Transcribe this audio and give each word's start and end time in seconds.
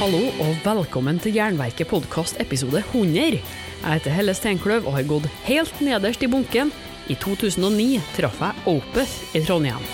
Hallo 0.00 0.30
og 0.40 0.62
velkommen 0.64 1.18
til 1.20 1.34
Jernverket 1.36 1.90
podkast 1.90 2.38
episode 2.40 2.80
100. 2.86 3.34
Jeg 3.36 3.42
heter 3.84 4.14
Helle 4.16 4.32
Steinkløv 4.32 4.86
og 4.88 4.94
har 4.96 5.04
gått 5.04 5.26
helt 5.44 5.82
nederst 5.84 6.22
i 6.24 6.28
bunken. 6.32 6.70
I 7.12 7.18
2009 7.20 7.98
traff 8.16 8.40
jeg 8.40 8.64
Opeth 8.72 9.36
i 9.36 9.42
Trondheim. 9.44 9.84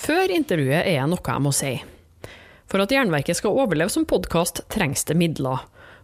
Før 0.00 0.32
intervjuet 0.32 0.78
er 0.78 0.96
jag 1.02 1.12
noe 1.12 1.20
jeg 1.20 1.44
må 1.44 1.52
si. 1.52 1.74
For 2.64 2.80
at 2.80 2.96
Jernverket 2.96 3.36
skal 3.36 3.52
overleve 3.52 3.92
som 3.92 4.08
podkast, 4.08 4.64
trengs 4.72 5.04
det 5.04 5.18
midler. 5.20 5.68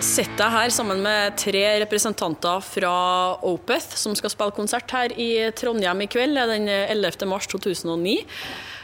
Sitter 0.00 0.46
jeg 0.46 0.54
her 0.54 0.72
sammen 0.72 1.00
med 1.04 1.34
tre 1.40 1.62
representanter 1.82 2.62
fra 2.64 2.92
Opeth, 3.46 3.96
som 3.98 4.14
skal 4.16 4.32
spille 4.32 4.54
konsert 4.56 4.90
her 4.94 5.12
i 5.20 5.28
Trondheim 5.58 6.04
i 6.04 6.08
kveld, 6.10 6.38
den 6.50 6.68
11. 6.70 7.26
mars 7.28 7.48
2009. 7.50 8.14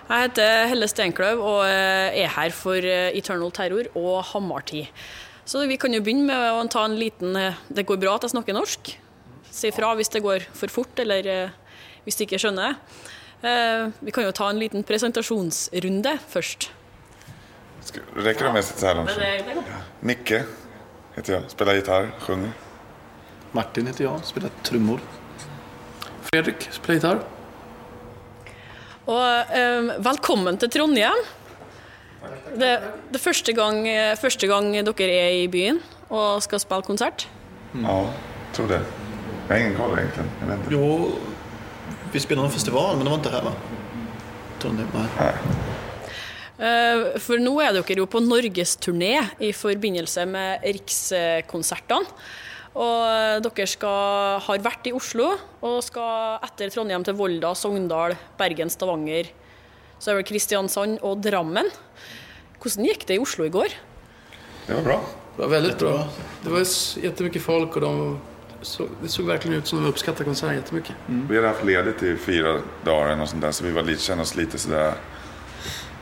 Jeg 0.08 0.24
heter 0.24 0.68
Helle 0.70 0.88
Steinkløv 0.88 1.40
og 1.44 1.62
er 1.68 2.30
her 2.34 2.54
for 2.56 2.84
Eternal 2.84 3.52
Terror 3.54 3.90
og 3.98 4.22
Hamartid. 4.32 4.88
Så 5.48 5.64
vi 5.68 5.78
kan 5.80 5.94
jo 5.94 6.02
begynne 6.04 6.28
med 6.28 6.58
å 6.58 6.64
ta 6.68 6.84
en 6.84 6.98
liten 7.00 7.32
Det 7.72 7.86
går 7.88 8.00
bra 8.00 8.18
at 8.18 8.26
jeg 8.26 8.34
snakker 8.34 8.56
norsk. 8.56 8.92
Si 9.50 9.70
fra 9.72 9.94
hvis 9.96 10.12
det 10.12 10.22
går 10.24 10.44
for 10.52 10.68
fort, 10.68 10.98
eller 11.00 11.26
eh, 11.26 11.54
hvis 12.04 12.18
du 12.18 12.26
ikke 12.26 12.40
skjønner. 12.40 12.76
Eh, 13.40 13.88
Vi 14.04 14.12
kan 14.12 14.28
jo 14.28 14.32
ta 14.36 14.50
en 14.50 14.60
liten 14.60 14.84
presentasjonsrunde 14.84 16.18
først. 16.28 16.70
Räcker 18.16 18.52
det 18.52 18.62
sitter 18.62 18.80
så 18.80 18.86
här. 18.86 19.72
Micke 20.00 20.44
heter 21.18 21.32
jag, 21.32 21.42
spelar 21.46 21.74
gitarr, 21.74 22.10
sjunger. 22.20 22.50
Martin 23.52 23.86
heter 23.86 24.04
jag, 24.04 24.24
spelar 24.24 24.50
trummor. 24.62 25.00
Fredrik 26.22 26.68
spelar 26.70 26.94
gitarr. 26.94 27.18
Og 29.08 29.56
eh, 29.56 29.88
velkommen 30.04 30.58
til 30.60 30.70
Trondheim. 30.70 31.22
Det, 32.60 32.72
det 33.10 33.20
første 33.20 33.54
gang, 33.56 33.80
eh, 33.88 34.14
første 34.20 34.46
gang 34.46 34.70
dere 34.76 35.08
er 35.08 35.38
i 35.40 35.48
byen 35.48 35.80
og 36.08 36.42
skal 36.44 36.60
spille 36.60 36.86
konsert. 36.86 37.26
Ja, 37.72 37.98
tror 38.52 38.68
det. 38.68 38.82
Jag 39.48 39.54
har 39.54 39.60
ingen 39.60 39.76
koll 39.76 39.98
egentligen. 39.98 40.30
Jag 40.40 40.46
vet 40.46 40.58
inte. 40.58 40.74
Jo, 40.74 41.12
vi 42.12 42.20
spelade 42.20 42.46
en 42.46 42.52
festival, 42.52 42.96
men 42.96 43.04
det 43.04 43.10
var 43.10 43.18
inte 43.18 43.30
här 43.30 43.42
va? 43.42 43.52
Trondheim, 44.58 44.88
nej. 44.94 45.28
Eh, 45.28 45.34
For 46.58 47.38
nå 47.38 47.52
er 47.62 47.76
dere 47.76 48.00
jo 48.00 48.06
på 48.10 48.18
norgesturné 48.24 49.14
i 49.46 49.52
forbindelse 49.54 50.24
med 50.26 50.64
Rikskonsertene. 50.66 52.06
Og 52.78 53.42
dere 53.42 53.66
skal, 53.66 54.38
har 54.44 54.62
vært 54.62 54.86
i 54.86 54.92
Oslo 54.94 55.32
og 55.66 55.78
skal 55.82 56.42
etter 56.46 56.70
Trondheim 56.70 57.02
til 57.06 57.16
Volda, 57.18 57.54
Sogndal, 57.58 58.14
Bergen, 58.38 58.70
Stavanger. 58.70 59.30
Så 59.98 60.12
er 60.12 60.20
det 60.20 60.28
Kristiansand 60.28 61.00
og 61.02 61.22
Drammen. 61.24 61.70
Hvordan 62.58 62.86
gikk 62.86 63.06
det 63.08 63.16
i 63.16 63.22
Oslo 63.22 63.46
i 63.48 63.54
går? 63.54 63.74
Det 64.66 64.76
var 64.76 64.84
bra. 64.86 64.98
Det 65.34 65.42
var 65.42 65.48
väldigt 65.48 65.78
bra. 65.78 65.94
Det 66.42 66.50
var 66.50 66.66
jättemycket 67.02 67.42
folk 67.42 67.76
och 67.76 67.80
de 67.80 68.20
så, 68.62 68.88
det 69.02 69.08
såg 69.08 69.26
verkligen 69.26 69.58
ut 69.58 69.66
som 69.66 69.82
de 69.82 69.88
uppskattade 69.88 70.24
konserten 70.24 70.56
jättemycket. 70.56 70.94
Vi 71.06 71.36
hade 71.36 71.48
haft 71.48 71.64
ledigt 71.64 72.02
i 72.02 72.16
fyra 72.16 72.60
dagar 72.84 73.22
och 73.22 73.28
sånt 73.28 73.42
där, 73.42 73.52
så 73.52 73.64
vi 73.64 73.70
var 73.70 73.82
lite, 73.82 74.02
kände 74.02 74.22
oss 74.22 74.36
lite 74.36 74.58
sådär... 74.58 74.94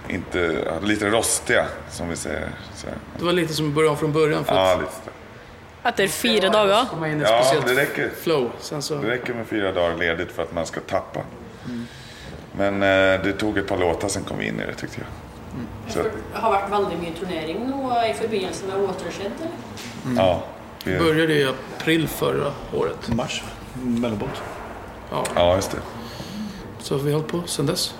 Inte, 0.09 0.65
lite 0.83 1.11
rostiga, 1.11 1.67
som 1.91 2.09
vi 2.09 2.17
säger. 2.17 2.49
Så, 2.75 2.87
Det 3.19 3.25
var 3.25 3.33
lite 3.33 3.53
som 3.55 3.69
att 3.69 3.75
börja 3.75 3.91
om 3.91 3.97
från 3.97 4.12
början 4.12 4.44
för 4.44 4.55
ja, 4.55 4.72
att 4.72 5.99
lite 5.99 6.49
dager? 6.49 6.84
komma 6.91 7.09
in 7.09 7.21
i 7.21 7.22
ett 7.22 7.31
Ja, 7.31 7.43
speciellt 7.43 7.67
det 7.67 7.75
räcker. 7.83 8.11
flow. 8.22 8.50
Sen 8.61 8.83
så, 8.83 8.94
Det 8.94 9.11
räcker 9.11 9.34
med 9.34 9.47
fyra 9.47 9.72
dagar 9.72 9.97
ledigt 9.97 10.33
för 10.33 10.43
att 10.43 10.53
man 10.55 10.67
ska 10.67 10.81
tappa. 10.81 11.21
Men 12.53 12.75
eh, 12.83 13.22
det 13.25 13.33
tog 13.33 13.59
ett 13.59 13.69
par 13.69 13.78
låtar, 13.78 14.09
sen 14.09 14.22
kom 14.25 14.39
vi 14.39 14.47
in 14.47 14.61
i 14.61 14.67
det 14.67 14.75
tyckte 14.75 14.97
jag. 15.00 15.06
Så, 15.93 15.99
Det 16.03 16.11
har 16.38 16.50
vært 16.53 16.71
veldig 16.71 16.99
mye 16.99 17.12
turnering 17.21 17.71
nå 17.71 18.03
i 18.11 18.15
forbindelse 18.15 18.67
med 18.67 18.77
Watershed? 18.81 19.33
eller? 19.41 20.23
ja, 20.23 20.44
vi, 20.84 20.99
började 20.99 21.34
i 21.34 21.49
april 21.78 22.09
förra 22.09 22.53
året. 22.75 23.09
Mars, 23.09 23.43
mellonbåt. 23.75 24.43
ja, 25.34 25.55
just 25.56 25.71
det. 25.71 25.78
Så 26.78 26.97
vi 26.97 27.12
har 27.12 27.19
hållit 27.21 27.33
på 27.33 27.43
sen 27.47 27.67
dess. 27.67 27.94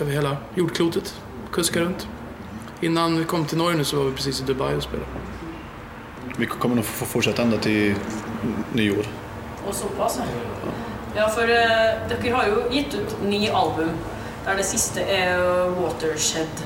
Över 0.00 0.12
hela 0.12 0.36
jordklotet. 0.54 1.20
Kuskar 1.52 1.80
runt. 1.80 2.08
Innan 2.80 3.18
vi 3.18 3.24
kom 3.24 3.44
till 3.44 3.58
Norge 3.58 3.76
nu 3.76 3.84
så 3.84 3.96
var 3.96 4.04
vi 4.04 4.12
precis 4.12 4.40
i 4.40 4.44
Dubai 4.44 4.74
och 4.76 4.82
spelade. 4.82 5.08
Vi 6.36 6.46
kommer 6.46 6.76
nog 6.76 6.84
få 6.84 7.04
fortsätta 7.04 7.42
ända 7.42 7.56
till 7.58 7.94
nyår. 8.72 9.06
Og 9.68 9.74
såpass, 9.74 10.18
ja. 10.18 10.70
Ja, 11.16 11.28
for 11.28 11.42
eh, 11.42 11.94
dere 12.08 12.32
har 12.34 12.46
jo 12.46 12.60
gitt 12.70 12.94
ut 12.94 13.16
ni 13.24 13.48
album, 13.48 13.90
der 14.44 14.56
det 14.56 14.64
siste 14.64 15.02
er 15.02 15.40
Watershed. 15.74 16.62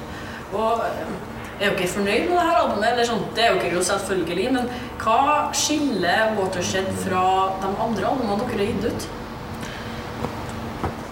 Og 0.52 0.82
eh, 0.84 1.14
er 1.60 1.76
dere 1.78 1.88
fornøyd 1.88 2.28
med 2.28 2.36
det 2.36 2.44
her 2.48 2.58
albumet? 2.58 2.88
Eller 2.90 3.08
sånn, 3.08 3.22
det 3.36 3.46
er 3.46 3.56
dere 3.56 3.78
jo 3.78 3.84
selvfølgelig, 3.86 4.48
men 4.52 4.68
hva 5.00 5.48
skiller 5.56 6.34
Watershed 6.36 6.90
fra 7.04 7.24
de 7.62 7.72
andre 7.86 8.10
albumene 8.10 8.50
dere 8.50 8.58
har 8.58 8.72
gitt 8.74 8.84
ut? 8.84 9.08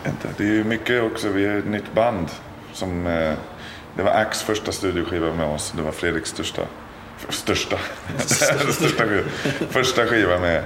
Inte. 0.07 0.35
Det 0.37 0.45
är 0.45 0.53
ju 0.59 0.65
mycket 0.65 1.03
också, 1.03 1.29
vi 1.29 1.45
är 1.47 1.59
ett 1.59 1.71
nytt 1.71 1.95
band. 1.95 2.29
Som, 2.73 3.07
eh, 3.07 3.35
det 4.01 4.05
var 4.05 4.13
Ax 4.13 4.43
första 4.43 4.73
studioskiva 4.73 5.33
med 5.33 5.47
oss. 5.47 5.73
Det 5.77 5.83
var 5.83 5.93
Fredriks 5.93 6.31
största, 6.31 6.63
största, 7.29 7.79
största 8.71 9.05
skiva, 9.09 9.29
första 9.71 10.07
skiva 10.07 10.39
med, 10.39 10.65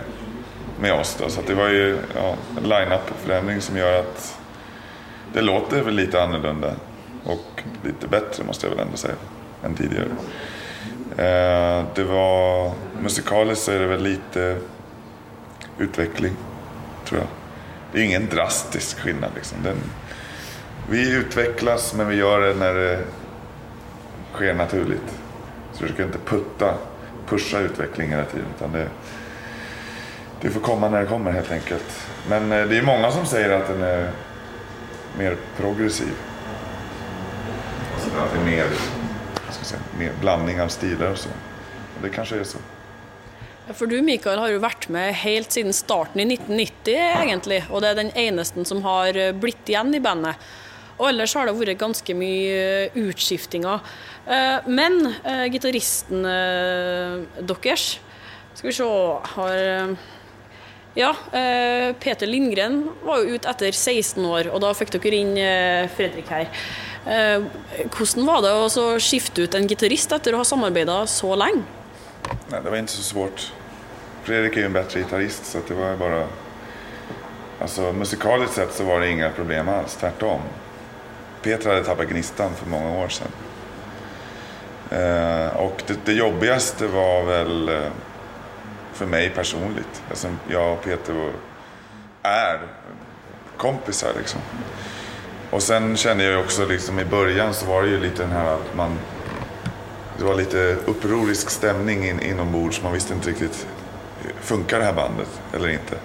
med 0.81 0.93
oss. 0.93 1.17
Då. 1.21 1.29
Så 1.29 1.41
det 1.47 1.55
var 1.55 1.69
ju 1.69 1.99
ja, 2.15 2.37
en 2.57 2.63
line-up-förändring 2.63 3.61
som 3.61 3.77
gör 3.77 4.01
att 4.01 4.39
det 5.33 5.41
låter 5.41 5.83
väl 5.83 5.95
lite 5.95 6.23
annorlunda. 6.23 6.75
Och 7.25 7.63
lite 7.85 8.09
bättre 8.09 8.45
måste 8.45 8.67
jag 8.67 8.71
väl 8.71 8.87
ändå 8.87 8.97
säga, 8.97 9.15
än 9.65 9.75
tidigare. 9.75 10.09
Eh, 11.11 11.85
det 11.95 12.05
var, 12.05 12.73
musikaliskt 13.03 13.65
så 13.65 13.73
är 13.73 13.79
det 13.79 13.87
väl 13.87 14.03
lite 14.03 14.59
utveckling, 15.79 16.33
tror 17.09 17.21
jag. 17.21 17.29
Det 17.93 17.99
är 17.99 18.05
ingen 18.05 18.29
drastisk 18.29 18.99
skillnad. 18.99 19.31
Liksom. 19.35 19.59
Den, 19.63 19.77
vi 20.91 21.13
utvecklas 21.13 21.95
men 21.95 22.09
vi 22.09 22.17
gör 22.17 22.41
det 22.41 22.55
när 22.55 22.75
det 22.75 23.05
sker 24.35 24.55
naturligt. 24.55 25.19
Så 25.73 25.83
du 25.83 25.87
försöker 25.87 26.05
inte 26.05 26.19
putta, 26.19 26.75
pusha 27.27 27.59
utvecklingen 27.59 28.13
hela 28.13 28.25
tiden. 28.25 28.47
Utan 28.57 28.73
det, 28.73 28.89
det 30.41 30.51
får 30.51 30.61
komma 30.61 30.89
när 30.89 31.01
det 31.01 31.07
kommer 31.07 31.33
helt 31.33 31.53
enkelt. 31.53 32.07
Men 32.29 32.53
eh, 32.53 32.67
det 32.67 32.79
är 32.79 32.83
många 32.83 33.11
som 33.11 33.27
säger 33.27 33.51
att 33.51 33.69
den 33.69 33.83
är 33.83 34.11
mer 35.19 35.37
progressiv. 35.57 36.13
Alltså 37.95 38.11
att 38.19 38.33
det 38.33 38.41
är 38.41 38.57
mer, 38.57 38.67
ska 39.51 39.65
säga, 39.65 39.81
mer 39.99 40.13
blandning 40.21 40.61
av 40.61 40.69
stilar 40.69 41.11
och 41.11 41.19
så. 41.19 41.29
Och 41.97 42.03
det 42.03 42.09
kanske 42.09 42.41
är 42.41 42.45
så. 42.45 42.59
For 43.75 43.87
du, 43.87 44.03
Mikael, 44.03 44.39
har 44.39 44.51
jo 44.53 44.59
vært 44.61 44.91
med 44.93 45.15
helt 45.17 45.53
siden 45.53 45.73
starten 45.73 46.21
i 46.21 46.27
1990, 46.35 46.99
egentlig. 47.23 47.63
Og 47.71 47.81
det 47.81 47.95
er 47.95 47.97
den 48.03 48.11
eneste 48.13 48.65
som 48.69 48.83
har 48.85 49.09
eh, 49.09 49.33
blivit 49.33 49.41
blitt 49.41 49.73
igjen 49.73 49.95
i 49.95 50.01
bandet. 50.05 50.37
Og 50.99 51.09
ellers 51.11 51.35
har 51.35 51.49
det 51.49 51.57
vært 51.59 51.81
ganske 51.81 52.17
mye 52.17 52.59
eh, 52.87 52.99
utskiftinger. 53.05 53.83
Eh, 54.27 54.67
men 54.71 55.01
eh, 55.25 55.47
gitaristen 55.53 56.25
deres 57.45 57.87
Skal 58.55 58.71
vi 58.71 58.75
se 58.77 58.87
Har 59.35 59.97
Ja, 60.95 61.11
Peter 61.99 62.29
Lindgren 62.31 62.85
var 63.03 63.19
jo 63.19 63.35
ute 63.35 63.51
etter 63.51 63.75
16 63.75 64.23
år, 64.23 64.47
og 64.55 64.61
da 64.63 64.69
fikk 64.79 64.93
dere 64.95 65.19
inn 65.19 65.33
Fredrik 65.91 66.29
her. 66.31 66.47
Hvordan 67.03 68.29
var 68.29 68.45
det 68.45 68.53
å 68.55 68.85
skifte 69.03 69.43
ut 69.43 69.57
en 69.59 69.67
gitarrist 69.67 70.15
etter 70.15 70.37
å 70.37 70.45
ha 70.45 70.47
samarbeida 70.47 71.01
så 71.11 71.35
lenge? 71.35 71.67
Nej, 72.47 72.61
det 72.63 72.71
var 72.71 72.79
inte 72.79 72.95
så 72.95 73.03
svårt. 73.03 73.49
Fredrik 74.23 74.55
är 74.57 74.61
ju 74.61 74.67
en 74.67 74.73
bättre 74.73 75.01
gitarrist 75.01 75.47
så 75.47 75.59
det 75.69 75.75
var 75.75 75.91
ju 75.91 75.97
bara... 75.97 76.29
Alltså 77.61 77.93
musikaliskt 77.93 78.55
sett 78.55 78.75
så 78.75 78.85
var 78.85 79.01
det 79.01 79.11
inga 79.11 79.31
problem 79.31 79.69
alls, 79.69 79.97
tvärtom. 79.97 80.41
Peter 81.45 81.71
hade 81.71 81.85
tappat 81.85 82.09
gnistan 82.09 82.51
för 82.55 82.71
många 82.71 83.05
år 83.05 83.09
sedan. 83.09 83.29
Eh, 84.91 85.57
och 85.57 85.83
det, 85.87 85.97
det 86.05 86.13
jobbigaste 86.13 86.87
var 86.87 87.25
väl 87.25 87.69
eh, 87.69 87.91
för 88.93 89.07
mig 89.07 89.31
personligt. 89.31 90.03
Alltså, 90.11 90.29
jag 90.49 90.73
och 90.73 90.85
Peter 90.85 91.13
var, 91.13 91.31
är 92.23 92.61
kompisar 93.57 94.13
liksom. 94.19 94.41
Och 95.51 95.63
sen 95.63 95.97
kände 95.97 96.25
jag 96.25 96.33
ju 96.33 96.39
också 96.39 96.67
liksom 96.67 96.99
i 97.01 97.05
början 97.05 97.55
så 97.55 97.67
var 97.67 97.83
det 97.83 97.89
ju 97.89 98.01
lite 98.01 98.23
den 98.23 98.33
här 98.33 98.55
att 98.55 98.77
man 98.77 98.99
det 100.19 100.25
var 100.25 100.35
lite 100.35 100.77
upprorisk 100.87 101.51
stämning 101.51 102.09
in, 102.09 102.21
inombords. 102.21 102.83
Man 102.83 102.93
visste 102.93 103.15
inte 103.15 103.31
riktigt, 103.31 103.67
funkar 104.41 104.79
det 104.79 104.85
här 104.85 104.93
bandet 104.93 105.41
eller 105.55 105.69
inte? 105.69 105.97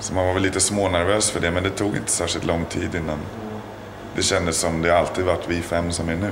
Så 0.00 0.14
man 0.14 0.26
var 0.26 0.34
väl 0.34 0.42
lite 0.42 0.60
smånervös 0.60 1.30
för 1.30 1.40
det, 1.40 1.50
men 1.50 1.62
det 1.62 1.70
tog 1.70 1.96
inte 1.96 2.10
särskilt 2.10 2.44
lång 2.44 2.64
tid 2.64 2.94
innan 2.94 3.18
det 4.18 4.22
kändes 4.22 4.56
som 4.56 4.82
det 4.82 4.98
alltid 4.98 5.24
varit 5.24 5.48
vi 5.48 5.62
fem 5.62 5.92
som 5.92 6.08
är 6.08 6.16
nu. 6.16 6.30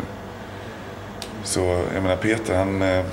Så 1.44 1.60
jag 1.94 2.02
menar 2.02 2.16
Peter, 2.16 2.58
han, 2.58 2.82
eh, 2.82 3.04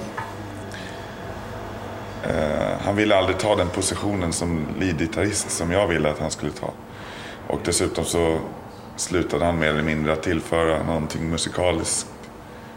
eh, 2.23 2.77
han 2.81 2.95
ville 2.95 3.15
aldrig 3.15 3.37
ta 3.37 3.55
den 3.55 3.69
positionen 3.69 4.33
som 4.33 4.65
lead-gitarrist 4.79 5.49
som 5.49 5.71
jag 5.71 5.87
ville 5.87 6.09
att 6.09 6.19
han 6.19 6.31
skulle 6.31 6.51
ta. 6.51 6.71
Och 7.47 7.59
dessutom 7.65 8.05
så 8.05 8.39
slutade 8.95 9.45
han 9.45 9.59
mer 9.59 9.67
eller 9.67 9.83
mindre 9.83 10.13
att 10.13 10.23
tillföra 10.23 10.83
någonting 10.83 11.29
musikaliskt 11.29 12.07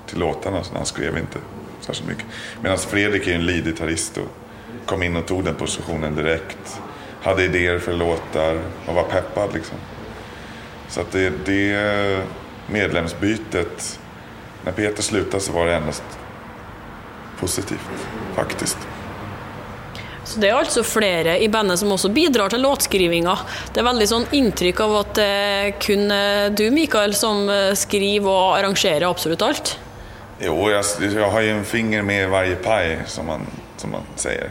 till 0.07 0.19
låtarna, 0.19 0.65
så 0.65 0.75
han 0.75 0.87
skrev 0.87 1.19
inte 1.19 1.39
särskilt 1.81 2.09
mycket. 2.09 2.27
Medan 2.61 2.79
Fredrik 2.79 3.27
är 3.27 3.35
en 3.35 3.47
lead-gitarrist 3.47 4.19
och 4.19 4.29
kom 4.87 5.03
in 5.03 5.17
och 5.17 5.27
tog 5.27 5.45
den 5.45 5.55
positionen 5.55 6.15
direkt. 6.15 6.81
Hade 7.23 7.45
idéer 7.45 7.79
för 7.79 7.93
låtar 7.93 8.61
och 8.87 8.95
var 8.95 9.03
peppad 9.03 9.55
liksom. 9.55 9.77
Så 10.89 11.01
att 11.01 11.13
det, 11.13 11.33
det 11.47 12.23
medlemsbytet, 12.67 14.01
när 14.65 14.73
Peter 14.73 15.03
slutade 15.03 15.41
så 15.41 15.53
var 15.53 15.67
det 15.67 15.75
endast 15.75 16.03
positivt 17.41 18.07
faktiskt. 18.35 18.79
Så 20.25 20.41
det 20.43 20.49
er 20.51 20.57
altså 20.59 20.83
flere 20.83 21.37
i 21.39 21.47
bandet 21.49 21.79
som 21.79 21.93
også 21.95 22.11
bidrar 22.11 22.51
til 22.51 22.65
låtskrivinga. 22.67 23.37
Det 23.71 23.79
er 23.79 23.87
veldig 23.87 24.09
sånn 24.11 24.25
inntrykk 24.35 24.81
av 24.83 24.95
at 24.99 25.13
det 25.15 25.27
er 25.27 25.69
kun 25.79 26.11
eh, 26.11 26.47
du, 26.51 26.65
Mikael, 26.75 27.15
som 27.15 27.45
eh, 27.47 27.71
skriver 27.79 28.27
og 28.27 28.57
arrangerer 28.57 29.07
absolutt 29.07 29.45
alt. 29.47 29.77
Jo, 30.43 30.57
jag, 30.71 30.85
jag 31.15 31.31
har 31.31 31.41
ju 31.41 31.51
en 31.51 31.65
finger 31.65 32.03
med 32.03 32.25
i 32.25 32.27
varje 32.27 32.57
paj 32.57 32.99
som 33.07 33.27
man, 33.27 33.47
som 33.77 33.91
man 33.91 34.03
säger. 34.17 34.51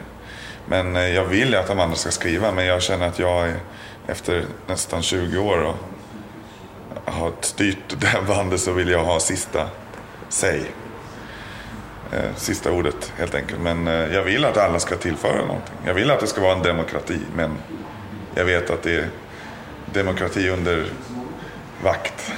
Men 0.67 0.95
eh, 0.95 1.09
jag 1.09 1.25
vill 1.25 1.49
ju 1.49 1.55
att 1.55 1.67
de 1.67 1.79
andra 1.79 1.95
ska 1.95 2.11
skriva, 2.11 2.51
men 2.51 2.65
jag 2.65 2.81
känner 2.81 3.07
att 3.07 3.19
jag 3.19 3.47
är, 3.47 3.59
efter 4.07 4.45
nästan 4.67 5.01
20 5.01 5.37
år 5.37 5.57
och 5.57 5.75
har 7.05 7.31
styrt 7.41 7.99
det 7.99 8.07
här 8.07 8.21
bandet 8.21 8.59
så 8.59 8.71
vill 8.71 8.89
jag 8.89 9.03
ha 9.03 9.19
sista 9.19 9.69
säg. 10.29 10.61
Eh, 12.11 12.35
sista 12.35 12.71
ordet 12.71 13.13
helt 13.17 13.35
enkelt. 13.35 13.61
Men 13.61 13.87
eh, 13.87 13.93
jag 13.93 14.23
vill 14.23 14.45
att 14.45 14.57
alla 14.57 14.79
ska 14.79 14.95
tillföra 14.95 15.45
någonting. 15.45 15.75
Jag 15.85 15.93
vill 15.93 16.11
att 16.11 16.19
det 16.19 16.27
ska 16.27 16.41
vara 16.41 16.53
en 16.53 16.63
demokrati, 16.63 17.19
men 17.35 17.51
jag 18.35 18.45
vet 18.45 18.69
att 18.69 18.83
det 18.83 18.95
är 18.95 19.09
demokrati 19.93 20.49
under 20.49 20.85
vakt. 21.83 22.31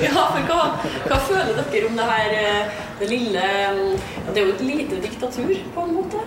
Ja, 0.00 0.22
for 0.32 0.46
hva, 0.48 0.62
hva 1.04 1.16
føler 1.20 1.58
dere 1.72 1.88
om 1.90 1.96
det 1.96 2.06
her 2.08 2.30
eh, 2.38 2.70
det 2.98 3.08
lille 3.10 3.42
ja, 3.44 3.72
Det 4.32 4.40
er 4.40 4.46
jo 4.46 4.54
et 4.54 4.62
lite 4.64 5.00
diktatur, 5.02 5.58
på 5.74 5.84
en 5.84 5.94
måte. 5.94 6.22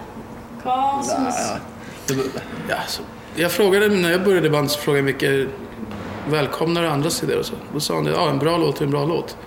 Hva 0.63 1.02
syns 1.04 1.40
Ja, 1.50 2.16
Ja, 2.69 2.78
så, 2.88 3.02
jag 3.36 3.52
frågade, 3.52 3.88
när 3.88 4.12
jag 4.12 4.24
började 4.24 4.50
bandet 4.50 4.72
så 4.72 4.80
frågade 4.80 5.00
jag 5.00 5.06
vilka 5.19 5.52
välkomnar 6.30 6.83
andras 6.83 7.24
idéer 7.24 7.39
och 7.39 7.45
så. 7.45 7.54
Då 7.74 7.80
sa 7.80 7.95
han 7.95 8.04
det, 8.04 8.12
ja 8.12 8.30
en 8.30 8.39
bra 8.39 8.57
låt 8.57 8.81
är 8.81 8.86
en 8.86 8.92
bra 8.92 9.06
låt. 9.06 9.38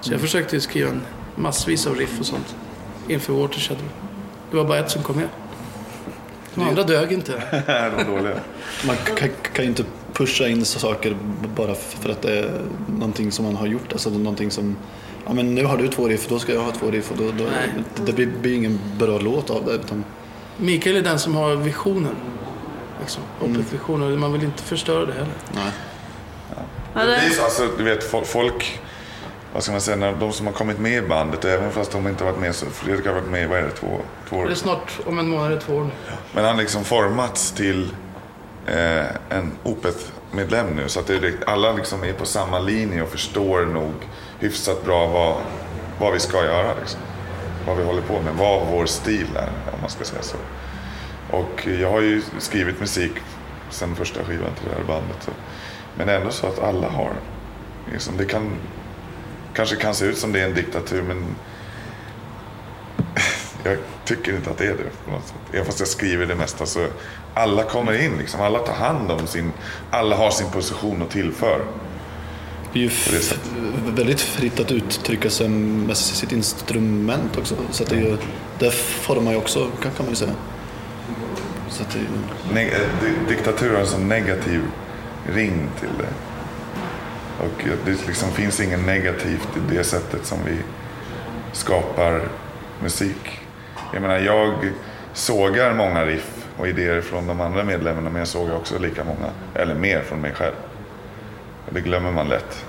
Så 0.00 0.12
jag 0.12 0.20
försökte 0.20 0.56
ju 0.56 0.60
skriva 0.60 0.90
en 0.90 1.02
massvis 1.36 1.86
av 1.86 1.96
riff 1.96 2.20
och 2.20 2.26
sånt 2.26 2.54
inför 3.08 3.32
Watershed. 3.32 3.76
Det 4.50 4.56
var 4.56 4.64
bara 4.64 4.78
ett 4.78 4.90
som 4.90 5.02
kom 5.02 5.16
med. 5.16 5.28
De 6.54 6.68
andra 6.68 6.82
dög 6.82 7.12
inte. 7.12 7.42
De 7.96 8.04
dåliga. 8.04 8.34
man 8.86 8.96
kan, 9.52 9.64
ju 9.64 9.70
inte 9.70 9.84
pusha 10.12 10.48
in 10.48 10.64
saker 10.64 11.16
bara 11.56 11.74
för 11.74 12.08
att 12.08 12.22
det 12.22 12.38
är 12.38 12.60
någonting 12.88 13.32
som 13.32 13.44
man 13.44 13.56
har 13.56 13.66
gjort. 13.66 13.92
Alltså 13.92 14.10
någonting 14.10 14.50
som, 14.50 14.76
ja 15.26 15.32
men 15.32 15.54
nu 15.54 15.64
har 15.64 15.76
du 15.76 15.88
två 15.88 16.08
riff, 16.08 16.28
då 16.28 16.38
ska 16.38 16.52
jag 16.54 16.60
ha 16.60 16.72
två 16.72 16.90
riff 16.90 17.10
och 17.10 17.16
då, 17.16 17.24
då, 17.38 17.44
det 18.06 18.12
blir, 18.12 18.26
blir 18.26 18.54
ingen 18.54 18.80
bra 18.98 19.18
låt 19.18 19.50
av 19.50 19.64
det. 19.66 19.72
Utan, 19.72 20.04
Mikael 20.56 20.96
är 20.96 21.02
den 21.02 21.18
som 21.18 21.34
har 21.34 21.56
visionen. 21.56 22.16
Liksom, 23.00 23.22
visionen. 23.72 24.20
Man 24.20 24.32
vill 24.32 24.44
inte 24.44 24.62
förstöra 24.62 25.06
det 25.06 25.12
heller. 25.12 25.34
nej. 25.54 25.72
Ja, 26.94 27.00
Det 27.00 27.06
det, 27.14 27.20
blir 27.20 27.30
så, 27.30 27.44
alltså, 27.44 27.68
du 27.78 27.84
vet, 27.84 28.12
fo- 28.12 28.24
folk, 28.24 28.80
vad 29.54 29.62
ska 29.62 29.72
man 29.72 29.80
säga, 29.80 29.96
när 29.96 30.12
de 30.12 30.32
som 30.32 30.46
har 30.46 30.52
kommit 30.52 30.78
med 30.78 31.04
i 31.04 31.08
bandet, 31.08 31.44
även 31.44 31.70
fast 31.72 31.92
de 31.92 32.08
inte 32.08 32.24
har 32.24 32.30
varit 32.30 32.40
med 32.40 32.54
så, 32.54 32.66
Fredrik 32.66 33.06
har 33.06 33.12
varit 33.14 33.28
med, 33.30 33.48
vad 33.48 33.58
är 33.58 33.62
det, 33.62 33.70
två, 33.70 34.00
två 34.28 34.36
år? 34.36 34.44
Det 34.46 34.50
är 34.52 34.54
snart, 34.54 34.98
om 35.06 35.18
en 35.18 35.28
månad, 35.28 35.52
är 35.52 35.60
två 35.60 35.74
år 35.74 35.84
nu. 35.84 35.90
Men 36.32 36.44
han 36.44 36.54
har 36.54 36.62
liksom 36.62 36.84
formats 36.84 37.52
till 37.52 37.88
eh, 38.66 39.04
en 39.28 39.52
Opeth-medlem 39.62 40.66
nu. 40.76 40.88
Så 40.88 41.00
att 41.00 41.06
det 41.06 41.14
är, 41.14 41.34
alla 41.46 41.72
liksom 41.72 42.04
är 42.04 42.12
på 42.12 42.24
samma 42.26 42.58
linje 42.58 43.02
och 43.02 43.08
förstår 43.08 43.66
nog 43.66 43.92
hyfsat 44.38 44.84
bra 44.84 45.06
vad, 45.06 45.36
vad 46.00 46.12
vi 46.12 46.18
ska 46.18 46.44
göra. 46.44 46.74
Liksom. 46.80 47.00
Vad 47.66 47.76
vi 47.76 47.84
håller 47.84 48.02
på 48.02 48.20
med, 48.20 48.34
vad 48.38 48.66
vår 48.66 48.86
stil 48.86 49.26
är, 49.36 49.48
om 49.74 49.80
man 49.80 49.90
ska 49.90 50.04
säga 50.04 50.22
så. 50.22 50.36
Och 51.30 51.66
jag 51.80 51.90
har 51.90 52.00
ju 52.00 52.22
skrivit 52.38 52.80
musik 52.80 53.12
sen 53.70 53.96
första 53.96 54.24
skivan 54.24 54.50
till 54.60 54.68
det 54.70 54.74
här 54.76 54.84
bandet. 54.84 55.16
Så. 55.20 55.30
Men 55.96 56.08
ändå 56.08 56.30
så 56.30 56.46
att 56.46 56.58
alla 56.58 56.88
har, 56.88 57.12
liksom, 57.92 58.16
det 58.16 58.24
kan, 58.24 58.50
kanske 59.54 59.76
kan 59.76 59.94
se 59.94 60.04
ut 60.04 60.18
som 60.18 60.32
det 60.32 60.40
är 60.40 60.44
en 60.46 60.54
diktatur 60.54 61.02
men 61.02 61.24
jag 63.64 63.76
tycker 64.04 64.36
inte 64.36 64.50
att 64.50 64.58
det 64.58 64.64
är 64.66 64.70
det 64.76 65.04
på 65.04 65.10
något 65.10 65.24
sätt. 65.26 65.36
Även 65.52 65.66
fast 65.66 65.78
jag 65.78 65.88
skriver 65.88 66.26
det 66.26 66.34
mesta 66.34 66.66
så 66.66 66.86
alla 67.34 67.62
kommer 67.62 68.04
in 68.04 68.12
liksom. 68.18 68.40
Alla 68.40 68.58
tar 68.58 68.74
hand 68.74 69.10
om 69.10 69.26
sin, 69.26 69.52
alla 69.90 70.16
har 70.16 70.30
sin 70.30 70.50
position 70.50 71.02
och 71.02 71.10
tillför. 71.10 71.60
Det 72.72 72.78
är 72.78 72.82
ju 72.82 72.88
f- 72.88 73.38
väldigt 73.86 74.20
fritt 74.20 74.60
att 74.60 74.72
uttrycka 74.72 75.30
sig 75.30 75.48
med 75.48 75.96
sitt 75.96 76.32
instrument 76.32 77.36
också. 77.38 77.54
Så 77.70 77.84
det, 77.84 77.96
är 77.96 78.00
ju, 78.00 78.16
det 78.58 78.70
formar 78.74 79.32
ju 79.32 79.38
också, 79.38 79.70
kan, 79.82 79.92
kan 79.92 80.06
man 80.06 80.08
ju 80.08 80.16
säga. 80.16 80.32
Så 81.68 81.84
det, 81.92 81.98
är 81.98 82.02
ju- 82.02 82.54
Ne- 82.54 82.74
eh, 82.74 82.80
di- 83.04 83.34
diktatur 83.34 83.72
har 83.74 83.80
en 83.80 83.86
sån 83.86 84.08
negativ 84.08 84.62
ring 85.26 85.68
till 85.80 85.98
det. 85.98 86.12
Och 87.44 87.64
det 87.84 88.06
liksom 88.06 88.30
finns 88.30 88.60
inget 88.60 88.86
negativt 88.86 89.48
i 89.56 89.74
det 89.74 89.84
sättet 89.84 90.26
som 90.26 90.38
vi 90.46 90.56
skapar 91.52 92.28
musik. 92.82 93.40
Jag 93.92 94.02
menar, 94.02 94.18
jag 94.18 94.72
sågar 95.12 95.74
många 95.74 96.06
riff 96.06 96.46
och 96.56 96.68
idéer 96.68 97.00
från 97.00 97.26
de 97.26 97.40
andra 97.40 97.64
medlemmarna 97.64 98.10
men 98.10 98.18
jag 98.18 98.28
sågar 98.28 98.56
också 98.56 98.78
lika 98.78 99.04
många, 99.04 99.30
eller 99.54 99.74
mer 99.74 100.02
från 100.02 100.20
mig 100.20 100.32
själv. 100.32 100.54
Och 101.66 101.74
det 101.74 101.80
glömmer 101.80 102.12
man 102.12 102.28
lätt. 102.28 102.64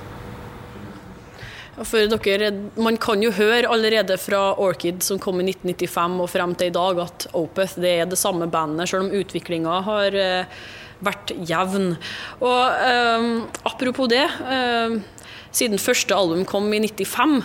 for 1.84 2.17
dere, 2.24 2.51
man 2.75 2.98
kan 2.98 3.24
jo 3.24 3.31
høre 3.31 3.67
allerede 3.67 4.17
fra 4.17 4.53
Orchid, 4.60 5.03
som 5.03 5.20
kom 5.20 5.41
i 5.41 5.50
1995 5.50 6.20
og 6.22 6.29
fram 6.29 6.55
til 6.55 6.67
i 6.67 6.75
dag, 6.75 7.00
at 7.00 7.27
Opeth 7.34 7.79
det 7.81 7.93
er 8.01 8.05
det 8.05 8.20
samme 8.20 8.48
bandet, 8.48 8.89
selv 8.89 9.08
om 9.08 9.12
utviklinga 9.12 9.79
har 9.88 10.15
eh, 10.15 10.46
vært 11.03 11.34
jevn. 11.50 11.96
Og 12.41 12.86
eh, 12.88 13.27
apropos 13.67 14.10
det, 14.12 14.24
eh, 14.25 14.96
siden 15.51 15.81
første 15.81 16.15
album 16.15 16.46
kom 16.48 16.70
i 16.74 16.79
95, 16.86 17.41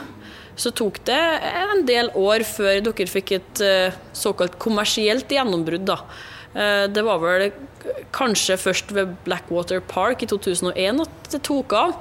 så 0.57 0.73
tok 0.73 1.03
det 1.05 1.21
en 1.51 1.83
del 1.89 2.09
år 2.17 2.45
før 2.49 2.79
dere 2.81 3.07
fikk 3.11 3.33
et 3.37 3.61
eh, 3.65 3.97
såkalt 4.17 4.59
kommersielt 4.63 5.29
gjennombrudd. 5.29 5.85
da. 5.89 5.99
Eh, 6.55 6.87
Det 6.89 7.05
var 7.05 7.19
vel 7.21 7.51
kanskje 8.13 8.57
først 8.59 8.93
ved 8.97 9.17
Blackwater 9.27 9.81
Park 9.81 10.23
i 10.23 10.27
2001 10.27 11.03
at 11.05 11.31
det 11.35 11.43
tok 11.43 11.73
av. 11.77 11.97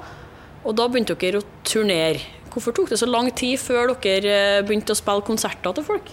Og 0.64 0.74
da 0.74 0.88
begynte 0.88 1.14
dere 1.20 1.42
å 1.42 1.46
turnere. 1.64 2.20
Hvorfor 2.50 2.72
tok 2.72 2.88
det 2.88 2.98
så 2.98 3.06
lang 3.06 3.28
tid 3.36 3.60
før 3.60 3.92
dere 4.00 4.32
eh, 4.58 4.62
begynte 4.64 4.94
å 4.94 4.98
spille 4.98 5.22
konserter 5.26 5.76
til 5.76 5.84
folk? 5.84 6.08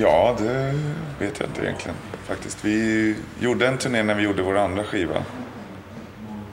Ja, 0.00 0.36
det 0.38 0.74
vet 1.18 1.40
jag 1.40 1.48
inte 1.48 1.62
egentligen 1.62 1.96
faktiskt. 2.24 2.64
Vi 2.64 3.16
gjorde 3.40 3.68
en 3.68 3.78
turné 3.78 4.02
när 4.02 4.14
vi 4.14 4.22
gjorde 4.22 4.42
vår 4.42 4.56
andra 4.56 4.84
skiva. 4.84 5.24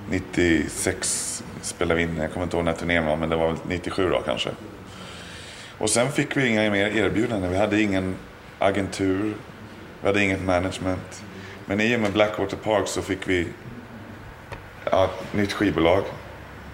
96 0.10 1.44
spelade 1.62 1.96
vi 1.96 2.04
in, 2.04 2.18
jag 2.18 2.32
kommer 2.32 2.44
inte 2.44 2.58
ihåg 2.58 2.66
när 2.66 2.74
turnén 2.74 3.06
var, 3.06 3.16
men 3.16 3.30
det 3.30 3.36
var 3.36 3.48
väl 3.48 3.58
97 3.68 4.10
då 4.10 4.22
kanske. 4.22 4.50
Och 5.78 5.90
sen 5.90 6.12
fick 6.12 6.38
vi 6.38 6.48
inga 6.48 6.72
mer 6.72 6.98
erbjudanden. 6.98 7.52
Vi 7.52 7.58
hade 7.58 7.82
ingen 7.82 8.16
agentur. 8.60 9.34
Vi 10.02 10.08
hade 10.08 10.24
inget 10.24 10.42
management. 10.42 11.24
Men 11.66 11.82
i 11.82 11.96
och 11.96 12.00
med 12.00 12.14
Blackwater 12.14 12.58
Park 12.58 12.88
så 12.88 13.02
fick 13.02 13.28
vi 13.28 13.48
ja, 14.92 15.04
ett 15.06 15.34
nytt 15.34 15.54
skivbolag. 15.54 16.04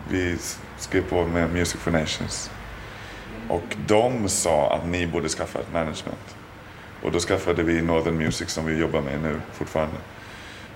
Vi 0.10 0.38
skrev 0.78 1.02
på 1.10 1.24
med 1.24 1.54
Music 1.54 1.82
for 1.82 1.92
Nations. 1.92 2.52
Och 3.48 3.76
de 3.88 4.30
sa 4.30 4.76
att 4.76 4.88
ni 4.88 5.08
borde 5.08 5.30
skaffa 5.30 5.60
ett 5.60 5.74
management. 5.74 6.36
Och 7.04 7.12
då 7.12 7.20
skaffade 7.20 7.64
vi 7.64 7.82
Northern 7.82 8.18
Music 8.18 8.50
som 8.50 8.66
vi 8.66 8.78
jobbar 8.78 9.02
med 9.02 9.22
nu 9.22 9.42
fortfarande. 9.54 9.96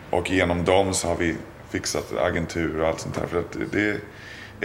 Och 0.09 0.31
genom 0.31 0.65
dem 0.65 0.93
så 0.93 1.07
har 1.07 1.15
vi 1.15 1.35
fixat 1.69 2.17
agentur 2.17 2.81
och 2.81 2.87
allt 2.87 2.99
sånt 2.99 3.15
där. 3.15 3.27
För 3.27 3.39
att 3.39 3.57
det 3.71 4.01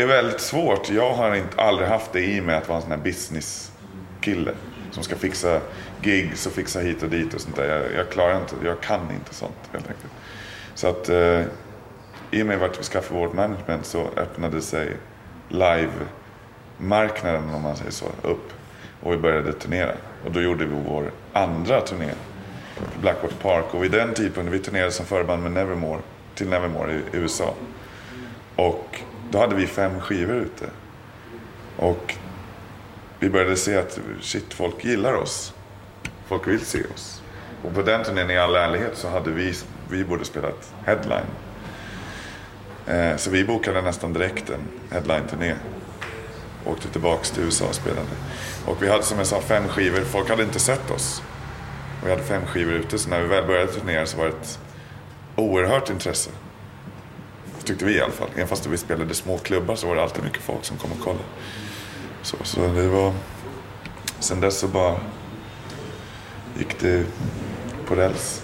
är 0.03 0.07
väldigt 0.07 0.41
svårt. 0.41 0.91
Jag 0.91 1.15
har 1.15 1.35
inte, 1.35 1.63
aldrig 1.63 1.89
haft 1.89 2.13
det 2.13 2.25
i 2.25 2.41
mig 2.41 2.57
att 2.57 2.69
vara 2.69 2.77
en 2.77 2.83
sån 2.83 2.91
här 2.91 2.99
business-kille. 2.99 4.53
Som 4.91 5.03
ska 5.03 5.17
fixa 5.17 5.61
gigs 6.03 6.47
och 6.47 6.53
fixa 6.53 6.81
hit 6.81 7.03
och 7.03 7.09
dit 7.09 7.35
och 7.35 7.41
sånt 7.41 7.57
där. 7.57 7.65
Jag, 7.65 7.95
jag 7.95 8.11
klarar 8.11 8.41
inte, 8.41 8.55
jag 8.65 8.81
kan 8.81 9.11
inte 9.11 9.35
sånt 9.35 9.71
helt 9.73 9.89
enkelt. 9.89 10.13
Så 10.75 10.89
att 10.89 11.09
eh, 11.09 11.43
i 12.31 12.43
och 12.43 12.47
med 12.47 12.63
att 12.63 12.79
vi 12.79 12.83
skaffade 12.83 13.21
vårt 13.21 13.33
management 13.33 13.87
så 13.87 14.09
öppnade 14.17 14.61
sig 14.61 14.97
live-marknaden 15.49 17.55
om 17.55 17.63
man 17.63 17.77
säger 17.77 17.91
så 17.91 18.07
upp. 18.23 18.53
Och 19.03 19.13
vi 19.13 19.17
började 19.17 19.53
turnera. 19.53 19.93
Och 20.25 20.33
då 20.33 20.41
gjorde 20.41 20.65
vi 20.65 20.75
vår 20.89 21.11
andra 21.33 21.81
turné 21.81 22.11
Blackwater 23.01 23.37
Park. 23.37 23.75
Och 23.75 23.85
vid 23.85 23.91
den 23.91 24.15
tidpunkten, 24.15 24.51
vi 24.51 24.59
turnerade 24.59 24.93
som 24.93 25.07
förband 25.07 25.43
med 25.43 25.53
Nevermore, 25.53 26.01
till 26.35 26.49
Nevermore 26.49 26.93
i 26.93 27.03
USA. 27.13 27.55
Och 28.57 29.01
då 29.31 29.39
hade 29.39 29.55
vi 29.55 29.67
fem 29.67 30.01
skivor 30.01 30.35
ute. 30.35 30.67
Och 31.77 32.15
vi 33.19 33.31
började 33.31 33.57
se 33.57 33.79
att 33.79 34.01
shit, 34.21 34.55
folk 34.55 34.85
gillar 34.85 35.15
oss. 35.15 35.55
Folk 36.27 36.49
vill 36.49 36.61
se 36.61 36.85
oss. 36.95 37.23
Och 37.63 37.75
på 37.75 37.83
den 37.83 38.05
turnén 38.05 38.31
i 38.31 38.39
all 38.39 38.57
ärlighet 38.57 38.97
så 38.97 39.09
hade 39.09 39.31
vi, 39.31 39.55
vi 39.91 40.05
borde 40.05 40.25
spelat 40.25 40.75
headline. 40.85 41.27
Eh, 42.87 43.17
så 43.17 43.31
vi 43.31 43.45
bokade 43.45 43.83
nästan 43.83 44.13
direkt 44.13 44.51
en 44.51 44.61
headline-turné. 44.91 45.55
Åkte 46.67 46.89
tillbaks 46.89 47.31
till 47.31 47.43
USA 47.43 47.65
och 47.65 47.75
spelade. 47.75 48.09
Och 48.67 48.83
vi 48.83 48.89
hade 48.89 49.03
som 49.03 49.19
jag 49.19 49.27
sa 49.27 49.41
fem 49.41 49.69
skivor. 49.69 50.01
Folk 50.01 50.29
hade 50.29 50.43
inte 50.43 50.61
sett 50.61 50.91
oss. 50.91 51.23
Och 52.01 52.07
vi 52.07 52.11
hade 52.11 52.23
fem 52.23 52.47
skivor 52.47 52.75
ute. 52.75 52.99
Så 52.99 53.11
när 53.11 53.21
vi 53.21 53.29
väl 53.29 53.47
började 53.47 53.73
turnera 53.73 54.07
så 54.07 54.17
var 54.17 54.25
det 54.25 54.31
ett 54.31 54.59
oerhört 55.37 55.91
intresse. 55.91 56.31
Tyckte 57.65 57.85
vi 57.85 57.97
i 57.97 58.01
alla 58.01 58.13
fall. 58.13 58.29
Även 58.35 58.49
fast 58.49 58.67
vi 58.67 58.77
spelade 58.77 59.15
små 59.15 59.39
klubbar 59.39 59.77
så 59.77 59.87
var 59.87 59.97
det 59.97 60.03
alltid 60.03 60.25
mycket 60.25 60.43
folk 60.43 60.65
som 60.65 60.77
kom 60.77 60.93
och 60.93 61.01
kollade. 61.01 61.25
Så, 62.23 62.37
så 62.43 62.61
det 62.61 62.89
var... 62.89 63.13
Sen 64.19 64.41
dess 64.41 64.59
så 64.59 64.69
bara 64.69 64.97
gick 66.59 66.81
det 66.81 67.05
på 67.87 67.95
räls. 67.95 68.43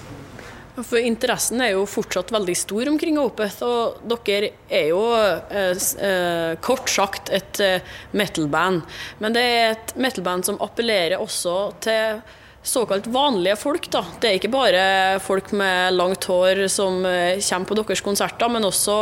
For 0.77 1.01
interessen 1.01 1.63
er 1.65 1.73
jo 1.73 1.87
fortsatt 1.89 2.33
veldig 2.35 2.55
stor 2.59 2.91
omkring 2.91 3.17
Opeth, 3.21 3.63
og 3.65 4.03
dere 4.27 4.51
er 4.69 4.91
jo 4.91 5.03
eh, 5.17 5.77
eh, 6.05 6.57
kort 6.61 6.91
sagt 6.93 7.31
et 7.33 7.61
eh, 7.65 7.95
metal-band. 8.13 8.83
Men 9.23 9.37
det 9.37 9.45
er 9.45 9.71
et 9.71 9.95
metal-band 9.97 10.45
som 10.51 10.61
appellerer 10.61 11.17
også 11.23 11.57
til 11.87 12.21
såkalt 12.67 13.07
vanlige 13.07 13.57
folk. 13.57 13.89
da. 13.91 14.03
Det 14.21 14.29
er 14.29 14.39
ikke 14.41 14.53
bare 14.53 14.87
folk 15.25 15.53
med 15.57 15.95
langt 15.97 16.27
hår 16.29 16.67
som 16.73 17.05
eh, 17.09 17.39
kommer 17.41 17.71
på 17.71 17.79
deres 17.81 18.03
konserter, 18.05 18.51
men 18.53 18.67
også 18.69 18.97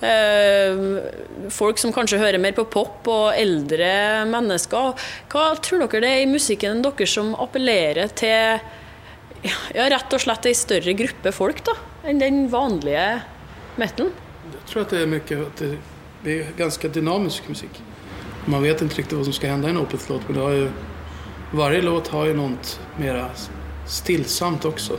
eh, 0.00 1.50
folk 1.52 1.82
som 1.82 1.92
kanskje 1.92 2.22
hører 2.22 2.40
mer 2.40 2.56
på 2.56 2.64
pop, 2.70 3.02
og 3.12 3.36
eldre 3.36 4.24
mennesker. 4.30 4.94
Hva 5.28 5.50
tror 5.60 5.84
dere 5.84 6.06
det 6.06 6.14
er 6.14 6.24
i 6.24 6.32
musikken 6.32 6.80
deres 6.86 7.12
som 7.12 7.34
appellerer 7.36 8.08
til 8.16 8.64
ja, 9.74 9.88
rett 9.90 10.12
og 10.12 10.20
slett 10.20 10.46
en 10.46 10.56
større 10.58 10.94
gruppe 10.98 11.32
folk 11.32 11.64
da, 11.66 11.76
enn 12.04 12.20
den 12.22 12.46
vanlige 12.52 13.22
metalen. 13.76 14.12
Jag 14.52 14.68
tror 14.68 14.82
att 14.82 14.90
det 14.90 15.02
är 15.02 15.06
mycket 15.06 15.38
att 15.46 15.56
det, 15.56 15.76
det 16.24 16.40
är 16.40 16.46
ganska 16.56 16.88
dynamisk 16.88 17.48
musik. 17.48 17.82
Man 18.44 18.62
vet 18.62 18.82
inte 18.82 18.94
riktigt 18.94 19.16
vad 19.16 19.24
som 19.24 19.32
ska 19.32 19.46
hända 19.46 19.68
i 19.68 19.70
en 19.70 19.78
Opeth-låt 19.78 20.22
men 20.26 20.36
det 20.36 20.42
har 20.42 20.50
ju, 20.50 20.70
varje 21.52 21.82
låt 21.82 22.08
har 22.08 22.26
ju 22.26 22.34
något 22.34 22.80
mera 22.96 23.30
stillsamt 23.86 24.64
också. 24.64 24.98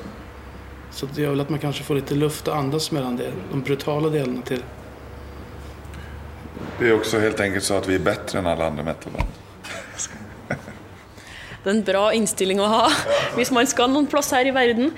Så 0.91 1.05
det 1.15 1.21
gör 1.21 1.29
väl 1.29 1.39
att 1.39 1.49
man 1.49 1.59
kanske 1.59 1.83
får 1.83 1.95
lite 1.95 2.15
luft 2.15 2.47
att 2.47 2.55
andas 2.55 2.91
mellan 2.91 3.17
det, 3.17 3.31
de 3.51 3.61
brutala 3.61 4.09
delarna 4.09 4.41
till 4.41 4.63
Det 6.79 6.87
är 6.87 6.93
också 6.93 7.19
helt 7.19 7.39
enkelt 7.39 7.63
så 7.63 7.73
att 7.73 7.87
vi 7.87 7.95
är 7.95 7.99
bättre 7.99 8.39
än 8.39 8.47
alla 8.47 8.67
andra 8.67 8.83
metalband. 8.83 9.29
Det 11.65 11.71
er 11.71 11.77
en 11.79 11.85
bra 11.87 12.01
innstilling 12.13 12.59
å 12.61 12.67
ha 12.69 12.81
hvis 13.33 13.49
man 13.49 13.65
skal 13.65 13.89
noen 13.89 14.05
plass 14.05 14.27
her 14.35 14.45
i 14.45 14.51
verden. 14.53 14.91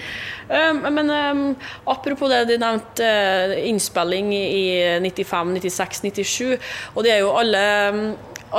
Um, 0.49 0.81
men 0.91 1.11
um, 1.15 1.43
apropos 1.87 2.27
det 2.27 2.41
du 2.49 2.57
nevnte, 2.59 3.07
uh, 3.07 3.53
innspilling 3.69 4.33
i 4.35 4.65
95, 4.99 5.53
96, 5.61 6.01
97. 6.11 6.65
Og 6.91 7.05
det 7.07 7.13
er 7.13 7.21
jo 7.23 7.29
alle, 7.39 7.61
um, 7.95 8.01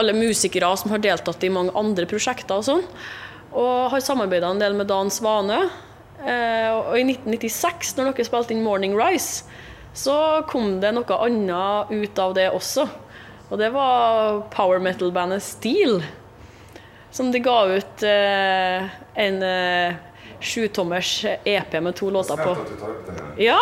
alle 0.00 0.14
musikere 0.16 0.70
som 0.80 0.94
har 0.94 1.02
deltatt 1.04 1.44
i 1.44 1.52
mange 1.52 1.74
andre 1.76 2.08
prosjekter 2.08 2.56
og 2.56 2.64
sånn. 2.70 2.86
Og 3.52 3.92
har 3.92 4.00
samarbeida 4.00 4.54
en 4.54 4.62
del 4.64 4.78
med 4.78 4.88
Dan 4.88 5.12
Svane. 5.12 5.66
Uh, 6.22 6.88
og 6.88 6.94
i 6.96 7.04
1996, 7.10 7.92
når 7.98 8.08
dere 8.14 8.28
spilte 8.30 8.56
inn 8.56 8.64
'Morning 8.64 8.96
Rise', 8.96 9.44
så 9.92 10.46
kom 10.48 10.78
det 10.80 10.94
noe 10.96 11.20
annet 11.26 11.92
ut 11.92 12.24
av 12.24 12.32
det 12.40 12.48
også. 12.56 12.88
Og 13.52 13.60
det 13.60 13.68
var 13.76 14.46
power 14.56 14.80
metal-bandet 14.80 15.44
Steel 15.44 16.00
som 17.10 17.32
de 17.32 17.40
ga 17.42 17.58
ut 17.72 18.04
eh, 18.06 18.88
en 19.14 19.42
eh, 19.42 19.98
sjutommers 20.40 21.24
EP 21.44 21.72
med 21.82 21.96
to 21.96 22.10
låter 22.10 22.36
på. 22.36 22.56
Ja. 23.38 23.58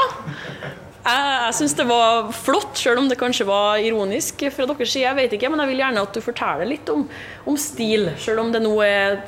Jeg, 1.07 1.27
jeg 1.47 1.55
syns 1.55 1.77
det 1.79 1.87
var 1.87 2.33
flott, 2.35 2.75
selv 2.79 2.99
om 2.99 3.09
det 3.09 3.19
kanskje 3.21 3.47
var 3.47 3.79
ironisk 3.79 4.43
fra 4.51 4.67
deres 4.67 4.91
side. 4.91 5.05
Jeg 5.07 5.19
vet 5.21 5.37
ikke, 5.37 5.51
men 5.53 5.63
jeg 5.63 5.71
vil 5.71 5.85
gjerne 5.85 6.03
at 6.03 6.17
du 6.17 6.25
forteller 6.25 6.67
litt 6.67 6.91
om, 6.91 7.07
om 7.47 7.59
stil, 7.61 8.11
selv 8.19 8.43
om 8.43 8.51
det 8.55 8.65
nå 8.65 8.75
er 8.83 9.21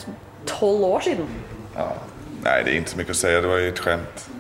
tolv 0.49 0.83
år 0.89 1.07
siden. 1.07 1.31
Nej, 2.43 2.63
det 2.65 2.71
är 2.71 2.75
inte 2.75 2.91
så 2.91 2.97
mycket 2.97 3.11
att 3.11 3.17
säga. 3.17 3.41
Det 3.41 3.49
var 3.49 3.57
ju 3.57 3.69
ett 3.69 3.79
skämt. 3.79 4.31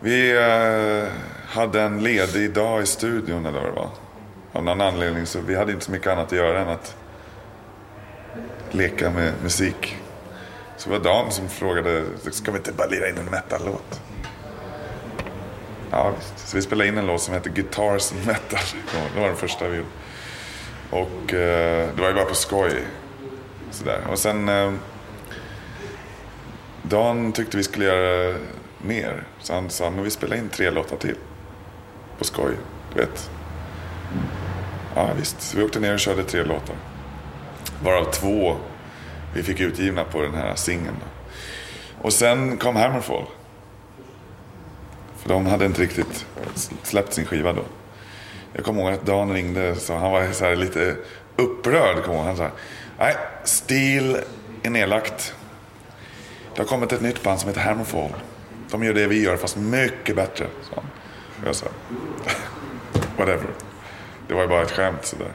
Vi 0.00 0.36
eh, 0.36 1.12
hade 1.48 1.82
en 1.82 2.02
ledig 2.02 2.52
dag 2.52 2.82
i 2.82 2.86
studion 2.86 3.46
eller 3.46 3.60
vad 3.60 3.68
det 3.68 3.74
var. 3.74 3.90
Av 4.52 4.64
någon 4.64 4.80
anledning 4.80 5.26
så 5.26 5.40
vi 5.40 5.54
hade 5.54 5.72
inte 5.72 5.84
så 5.84 5.92
mycket 5.92 6.12
annat 6.12 6.26
att 6.26 6.32
göra 6.32 6.60
än 6.60 6.68
att 6.68 6.96
leka 8.74 9.10
med 9.10 9.32
musik. 9.42 9.96
Så 10.76 10.90
det 10.90 10.98
var 10.98 11.04
Dan 11.04 11.32
som 11.32 11.48
frågade, 11.48 12.04
ska 12.30 12.50
vi 12.50 12.58
inte 12.58 12.72
bara 12.72 12.88
lira 12.88 13.08
in 13.08 13.18
en 13.18 13.24
metal-låt? 13.24 14.00
Ja, 15.90 16.12
visst. 16.18 16.48
Så 16.48 16.56
vi 16.56 16.62
spelade 16.62 16.88
in 16.88 16.98
en 16.98 17.06
låt 17.06 17.22
som 17.22 17.34
heter 17.34 17.50
Guitars 17.50 18.12
and 18.12 18.26
Metal. 18.26 18.60
Det 19.14 19.20
var 19.20 19.26
den 19.26 19.36
första 19.36 19.68
vi 19.68 19.76
gjorde. 19.76 19.88
Och 20.90 21.34
eh, 21.34 21.88
det 21.96 22.02
var 22.02 22.08
ju 22.08 22.14
bara 22.14 22.24
på 22.24 22.34
skoj. 22.34 22.72
Sådär. 23.70 24.00
Och 24.10 24.18
sen... 24.18 24.48
Eh, 24.48 24.72
Dan 26.82 27.32
tyckte 27.32 27.56
vi 27.56 27.62
skulle 27.62 27.84
göra 27.84 28.36
mer. 28.78 29.24
Så 29.40 29.54
han 29.54 29.70
sa, 29.70 29.90
men 29.90 30.04
vi 30.04 30.10
spelar 30.10 30.36
in 30.36 30.48
tre 30.48 30.70
låtar 30.70 30.96
till. 30.96 31.16
På 32.18 32.24
skoj, 32.24 32.54
du 32.94 33.00
vet. 33.00 33.30
Ja, 34.94 35.10
visst. 35.18 35.40
Så 35.40 35.56
vi 35.58 35.64
åkte 35.64 35.80
ner 35.80 35.94
och 35.94 36.00
körde 36.00 36.24
tre 36.24 36.44
låtar. 36.44 36.76
Varav 37.82 38.04
två 38.04 38.56
vi 39.34 39.42
fick 39.42 39.60
utgivna 39.60 40.04
på 40.04 40.22
den 40.22 40.34
här 40.34 40.54
singeln. 40.54 40.96
Och 42.00 42.12
sen 42.12 42.56
kom 42.56 42.76
Hammerfall. 42.76 43.26
För 45.16 45.28
de 45.28 45.46
hade 45.46 45.66
inte 45.66 45.82
riktigt 45.82 46.26
släppt 46.82 47.12
sin 47.12 47.24
skiva 47.24 47.52
då. 47.52 47.62
Jag 48.52 48.64
kommer 48.64 48.82
ihåg 48.82 48.92
att 48.92 49.06
Dan 49.06 49.32
ringde 49.32 49.76
så 49.76 49.96
han 49.96 50.12
var 50.12 50.32
så 50.32 50.44
här 50.44 50.56
lite 50.56 50.96
upprörd. 51.36 52.06
Han 52.06 52.36
sa, 52.36 52.50
nej, 52.98 53.16
Steel 53.44 54.18
är 54.62 54.70
nedlagt. 54.70 55.34
Det 56.54 56.62
har 56.62 56.66
kommit 56.66 56.92
ett 56.92 57.00
nytt 57.00 57.22
band 57.22 57.40
som 57.40 57.48
heter 57.48 57.60
Hammerfall. 57.60 58.10
De 58.70 58.84
gör 58.84 58.94
det 58.94 59.06
vi 59.06 59.22
gör 59.22 59.36
fast 59.36 59.56
mycket 59.56 60.16
bättre. 60.16 60.46
Så. 60.62 60.74
Och 60.74 61.46
jag 61.46 61.54
sa, 61.54 61.66
whatever. 63.16 63.46
Det 64.28 64.34
var 64.34 64.42
ju 64.42 64.48
bara 64.48 64.62
ett 64.62 64.70
skämt 64.70 65.04
sådär. 65.04 65.32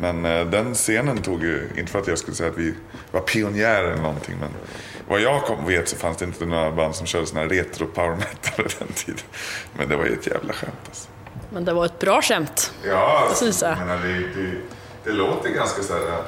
Men 0.00 0.24
eh, 0.24 0.46
den 0.46 0.74
scenen 0.74 1.22
tog 1.22 1.42
ju, 1.42 1.68
inte 1.76 1.92
för 1.92 1.98
att 1.98 2.06
jag 2.06 2.18
skulle 2.18 2.36
säga 2.36 2.50
att 2.50 2.58
vi 2.58 2.74
var 3.12 3.20
pionjärer 3.20 3.84
eller 3.92 4.02
någonting, 4.02 4.34
men 4.40 4.50
vad 5.08 5.20
jag 5.20 5.42
kom, 5.42 5.66
vet 5.66 5.88
så 5.88 5.96
fanns 5.96 6.16
det 6.16 6.24
inte 6.24 6.46
några 6.46 6.72
band 6.72 6.94
som 6.94 7.06
körde 7.06 7.26
sån 7.26 7.38
här 7.38 7.48
retro 7.48 7.86
power 7.86 8.16
metal 8.16 8.66
den 8.78 8.88
tiden. 8.94 9.20
Men 9.78 9.88
det 9.88 9.96
var 9.96 10.04
ju 10.04 10.12
ett 10.12 10.26
jävla 10.26 10.52
skämt 10.52 10.72
alltså. 10.86 11.08
Men 11.50 11.64
det 11.64 11.72
var 11.72 11.84
et 11.86 11.98
bra 11.98 12.22
skjemt. 12.22 12.72
Ja, 12.84 13.26
Det 13.30 13.36
syns 13.36 13.62
jag. 13.62 13.78
menar, 13.78 13.96
det, 13.98 14.12
det, 14.42 14.50
det 15.04 15.10
låter 15.12 15.48
ganska 15.50 15.82
så 15.82 15.92
här 15.92 16.22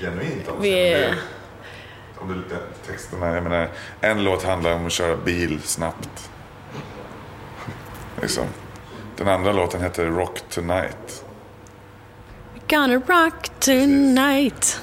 genuint. 0.00 0.48
Om, 0.48 0.62
Vi- 0.62 0.70
det, 0.90 1.14
om 2.18 2.44
det, 2.48 2.90
texterna, 2.92 3.34
jag 3.34 3.42
menar, 3.42 3.68
en 4.00 4.24
låt 4.24 4.42
handlar 4.42 4.72
om 4.72 4.86
att 4.86 4.92
köra 4.92 5.16
bil 5.16 5.60
snabbt. 5.64 6.30
Liksom. 8.20 8.44
Den 9.16 9.28
andra 9.28 9.52
låten 9.52 9.80
heter 9.82 10.06
Rock 10.06 10.40
Tonight. 10.50 11.24
Gonna 12.68 12.94
rock 12.94 13.48
tonight. 13.60 14.80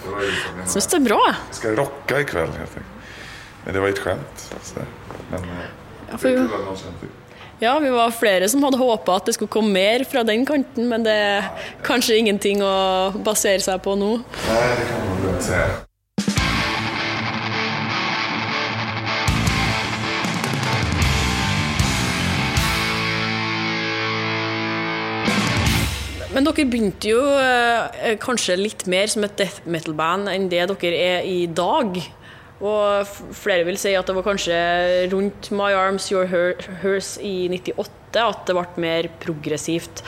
Jag 0.59 0.69
Syns 0.69 0.87
det 0.87 0.97
är 0.97 0.99
bra. 0.99 1.35
ska 1.51 1.71
rocka 1.71 2.19
ikväll 2.19 2.47
helt 2.47 2.59
enkelt. 2.59 2.85
Men 3.65 3.73
det 3.73 3.79
var 3.79 3.87
ju 3.87 3.93
ett 3.93 3.99
skämt. 3.99 4.55
Så. 4.61 4.79
Men 5.31 5.39
eh, 5.43 5.49
Ja, 6.11 6.17
det 6.21 6.29
är 6.29 6.47
för, 6.47 6.73
att 6.73 6.79
ja, 7.59 7.79
vi 7.79 7.89
var 7.89 8.11
flere 8.11 8.49
som 8.49 8.63
hadde 8.63 8.77
håpa 8.77 9.15
at 9.15 9.25
det 9.25 9.33
skulle 9.33 9.47
komme 9.47 9.67
mer 9.73 10.03
fra 10.03 10.23
den 10.23 10.45
kanten, 10.45 10.89
men 10.89 11.03
det 11.03 11.11
er 11.11 11.43
kanskje 11.83 12.17
ingenting 12.17 12.63
å 12.63 13.11
basere 13.23 13.59
seg 13.59 13.81
på 13.83 13.95
nå. 13.95 14.19
Nej, 14.49 14.75
det 14.79 14.85
kan 14.85 15.07
man 15.07 15.33
inte 15.33 15.43
säga. 15.43 15.92
Men 26.33 26.47
dere 26.47 26.65
begynte 26.65 27.11
jo 27.11 27.21
eh, 27.37 28.09
eh, 28.09 28.17
kanskje 28.21 28.57
litt 28.57 28.87
mer 28.89 29.09
som 29.11 29.25
et 29.25 29.35
death 29.37 29.61
metal-band 29.69 30.31
enn 30.31 30.47
det 30.49 30.65
dere 30.71 30.93
er 30.97 31.27
i 31.29 31.45
dag. 31.45 31.99
Og 32.63 33.09
flere 33.35 33.65
vil 33.67 33.77
si 33.77 33.91
at 33.97 34.07
det 34.07 34.15
var 34.15 34.25
kanskje 34.25 34.55
rundt 35.11 35.51
My 35.53 35.73
Arms 35.75 36.07
Your 36.13 36.29
Her- 36.31 36.63
Hers 36.81 37.17
i 37.21 37.49
98 37.51 38.21
at 38.23 38.45
det 38.47 38.55
ble 38.55 38.81
mer 38.81 39.09
progressivt. 39.21 40.01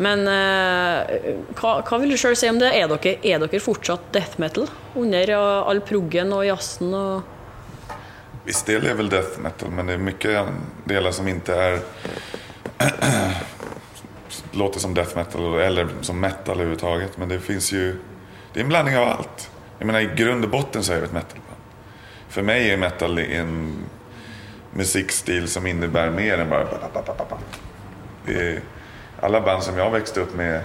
Men 0.00 0.24
eh, 0.30 1.32
hva, 1.60 1.76
hva 1.86 2.00
vil 2.02 2.14
du 2.14 2.18
sjøl 2.18 2.34
si 2.38 2.50
om 2.50 2.58
det? 2.62 2.72
Er 2.74 2.90
dere, 2.90 3.14
er 3.22 3.42
dere 3.44 3.60
fortsatt 3.62 4.08
death 4.16 4.38
metal? 4.42 4.66
Under 4.98 5.34
all 5.38 5.82
proggen 5.86 6.32
og 6.34 6.46
jazzen 6.48 6.94
og 6.94 7.34
Viss 8.48 8.62
del 8.64 8.86
är 8.86 8.94
väl 8.94 9.08
death 9.12 9.38
metal, 9.38 9.68
men 9.70 9.86
det 9.86 9.92
är 9.92 9.98
mycket 9.98 10.46
delar 10.84 11.10
som 11.10 11.28
inte 11.28 11.54
är 11.54 11.80
låter 14.52 14.80
som 14.80 14.94
death 14.94 15.16
metal 15.16 15.60
eller 15.60 15.88
som 16.00 16.20
metal 16.20 16.54
överhuvudtaget. 16.54 17.18
Men 17.18 17.28
det 17.28 17.40
finns 17.40 17.72
ju, 17.72 17.96
det 18.52 18.60
är 18.60 18.64
en 18.64 18.68
blandning 18.68 18.96
av 18.96 19.08
allt. 19.08 19.50
Jag 19.78 19.86
menar 19.86 20.00
i 20.00 20.10
grund 20.16 20.44
och 20.44 20.50
botten 20.50 20.84
så 20.84 20.92
är 20.92 20.96
det 20.96 21.04
ett 21.04 21.12
metalband. 21.12 21.60
För 22.28 22.42
mig 22.42 22.70
är 22.70 22.76
metal 22.76 23.18
en 23.18 23.76
musikstil 24.72 25.48
som 25.48 25.66
innebär 25.66 26.10
mer 26.10 26.38
än 26.38 26.50
bara 26.50 26.66
är, 28.26 28.60
alla 29.20 29.40
band 29.40 29.62
som 29.62 29.78
jag 29.78 29.90
växte 29.90 30.20
upp 30.20 30.34
med 30.34 30.62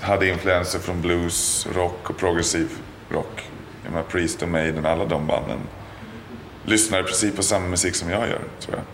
hade 0.00 0.28
influenser 0.28 0.78
från 0.78 1.02
blues, 1.02 1.66
rock 1.74 2.10
och 2.10 2.16
progressiv 2.16 2.68
rock. 3.08 3.50
Jag 3.82 3.92
menar 3.92 4.04
Priest 4.04 4.42
och 4.42 4.48
Maiden, 4.48 4.86
alla 4.86 5.04
de 5.04 5.26
banden 5.26 5.58
lyssnar 6.64 7.00
i 7.00 7.02
princip 7.02 7.36
på 7.36 7.42
samma 7.42 7.68
musik 7.68 7.94
som 7.94 8.10
jag 8.10 8.28
gör, 8.28 8.42
tror 8.60 8.76
jag. 8.76 8.84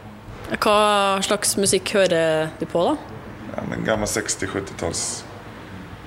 Hva 0.59 1.23
slags 1.23 1.57
musikk 1.57 1.93
hører 1.95 2.49
du 2.59 2.67
på, 2.67 2.85
da? 2.85 2.97
Ja, 3.57 3.63
men 3.71 3.85
gammal 3.85 4.07
60-70-tals 4.07 5.25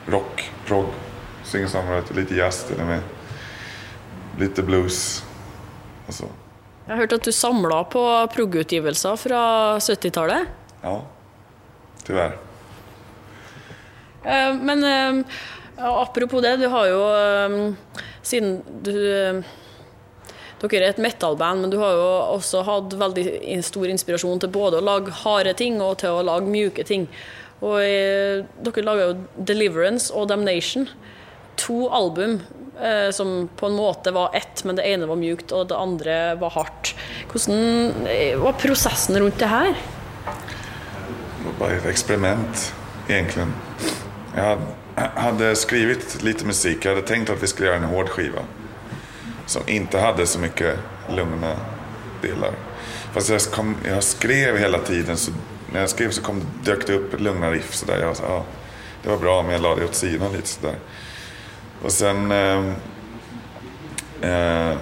rock, 0.05 0.51
prog, 0.65 0.85
singer-songwriter, 1.43 2.15
lite 2.15 2.35
jazz 2.35 2.63
till 2.63 2.81
och 2.81 2.87
med. 2.87 2.99
Lite 4.39 4.63
blues 4.63 5.23
och 6.07 6.13
så. 6.13 6.25
Jeg 6.85 6.93
har 6.95 6.97
hørt 6.99 7.13
at 7.13 7.23
du 7.23 7.31
samla 7.31 7.83
på 7.83 8.01
prog-utgivelser 8.33 9.15
fra 9.15 9.41
70-tallet. 9.79 10.47
Ja, 10.81 11.01
tyvärr. 12.03 12.37
Eh, 14.23 14.53
Men 14.55 14.83
eh, 14.83 15.25
ja, 15.77 16.01
apropos 16.01 16.41
det, 16.41 16.57
du 16.57 16.67
har 16.67 16.85
jo 16.87 16.99
eh, 17.15 17.73
Siden 18.21 18.61
du 18.81 19.43
Dere 20.63 20.87
er 20.87 20.93
et 20.93 20.99
metal-band, 21.03 21.65
men 21.65 21.71
du 21.73 21.75
har 21.81 21.91
jo 21.91 22.09
også 22.37 22.61
hatt 22.63 22.93
veldig 22.95 23.25
stor 23.67 23.89
inspirasjon 23.91 24.39
til 24.39 24.51
både 24.53 24.79
å 24.79 24.85
lage 24.85 25.11
harde 25.25 25.51
ting 25.59 25.81
og 25.83 25.97
til 25.99 26.15
å 26.15 26.23
lage 26.23 26.47
mjuke 26.47 26.85
ting. 26.87 27.09
Og 27.63 27.81
eh, 27.83 28.43
dere 28.63 28.85
lager 28.87 29.09
jo 29.09 29.43
'Deliverance' 29.43 30.11
og 30.15 30.29
'Damnation'. 30.31 30.87
To 31.67 31.89
album 31.93 32.39
eh, 32.81 33.11
som 33.11 33.49
på 33.59 33.67
en 33.67 33.75
måte 33.75 34.11
var 34.15 34.31
ett, 34.33 34.63
men 34.63 34.79
det 34.79 34.87
ene 34.87 35.05
var 35.05 35.19
mjukt 35.19 35.51
og 35.51 35.67
det 35.69 35.77
andre 35.77 36.15
var 36.39 36.55
hardt. 36.55 36.95
Hvordan 37.31 38.07
eh, 38.07 38.39
var 38.39 38.55
prosessen 38.57 39.19
rundt 39.19 39.39
det 39.39 39.51
her? 39.51 39.75
Det 39.75 41.45
var 41.45 41.59
bara 41.59 41.77
ett 41.77 41.85
experiment 41.85 42.73
egentligen. 43.07 43.53
Jag 44.35 44.57
hade 44.95 45.55
skrivit 45.65 46.23
lite 46.23 46.45
musik. 46.45 46.85
Jag 46.85 46.95
hade 46.95 47.07
tänkt 47.07 47.29
att 47.29 47.43
vi 47.43 47.47
skulle 47.47 47.67
göra 47.67 47.77
en 47.77 47.83
hård 47.83 48.09
skiva. 48.09 48.41
Som 49.45 49.61
inte 49.67 49.99
hade 49.99 50.27
så 50.27 50.39
mycket 50.39 50.79
lugna 51.09 51.55
delar. 52.21 52.51
Fast 53.13 53.29
jag, 53.29 53.41
kom, 53.41 53.75
jag 53.85 54.03
skrev 54.03 54.57
hela 54.57 54.79
tiden. 54.79 55.17
Så 55.17 55.31
när 55.71 55.79
jag 55.79 55.89
skrev 55.89 56.11
så 56.11 56.21
kom, 56.21 56.41
dök 56.63 56.87
det 56.87 56.93
upp 56.93 57.19
lugna 57.19 57.51
riff. 57.51 57.73
Så 57.73 57.85
där. 57.85 57.99
Jag 57.99 58.17
sa, 58.17 58.23
ja, 58.27 58.45
det 59.03 59.09
var 59.09 59.17
bra 59.17 59.43
men 59.43 59.51
jag 59.51 59.61
la 59.61 59.75
det 59.75 59.85
åt 59.85 59.95
sidan 59.95 60.33
lite 60.33 60.47
sådär. 60.47 60.75
Och 61.81 61.91
sen... 61.91 62.31
Eh, 62.31 62.73
eh, 64.21 64.77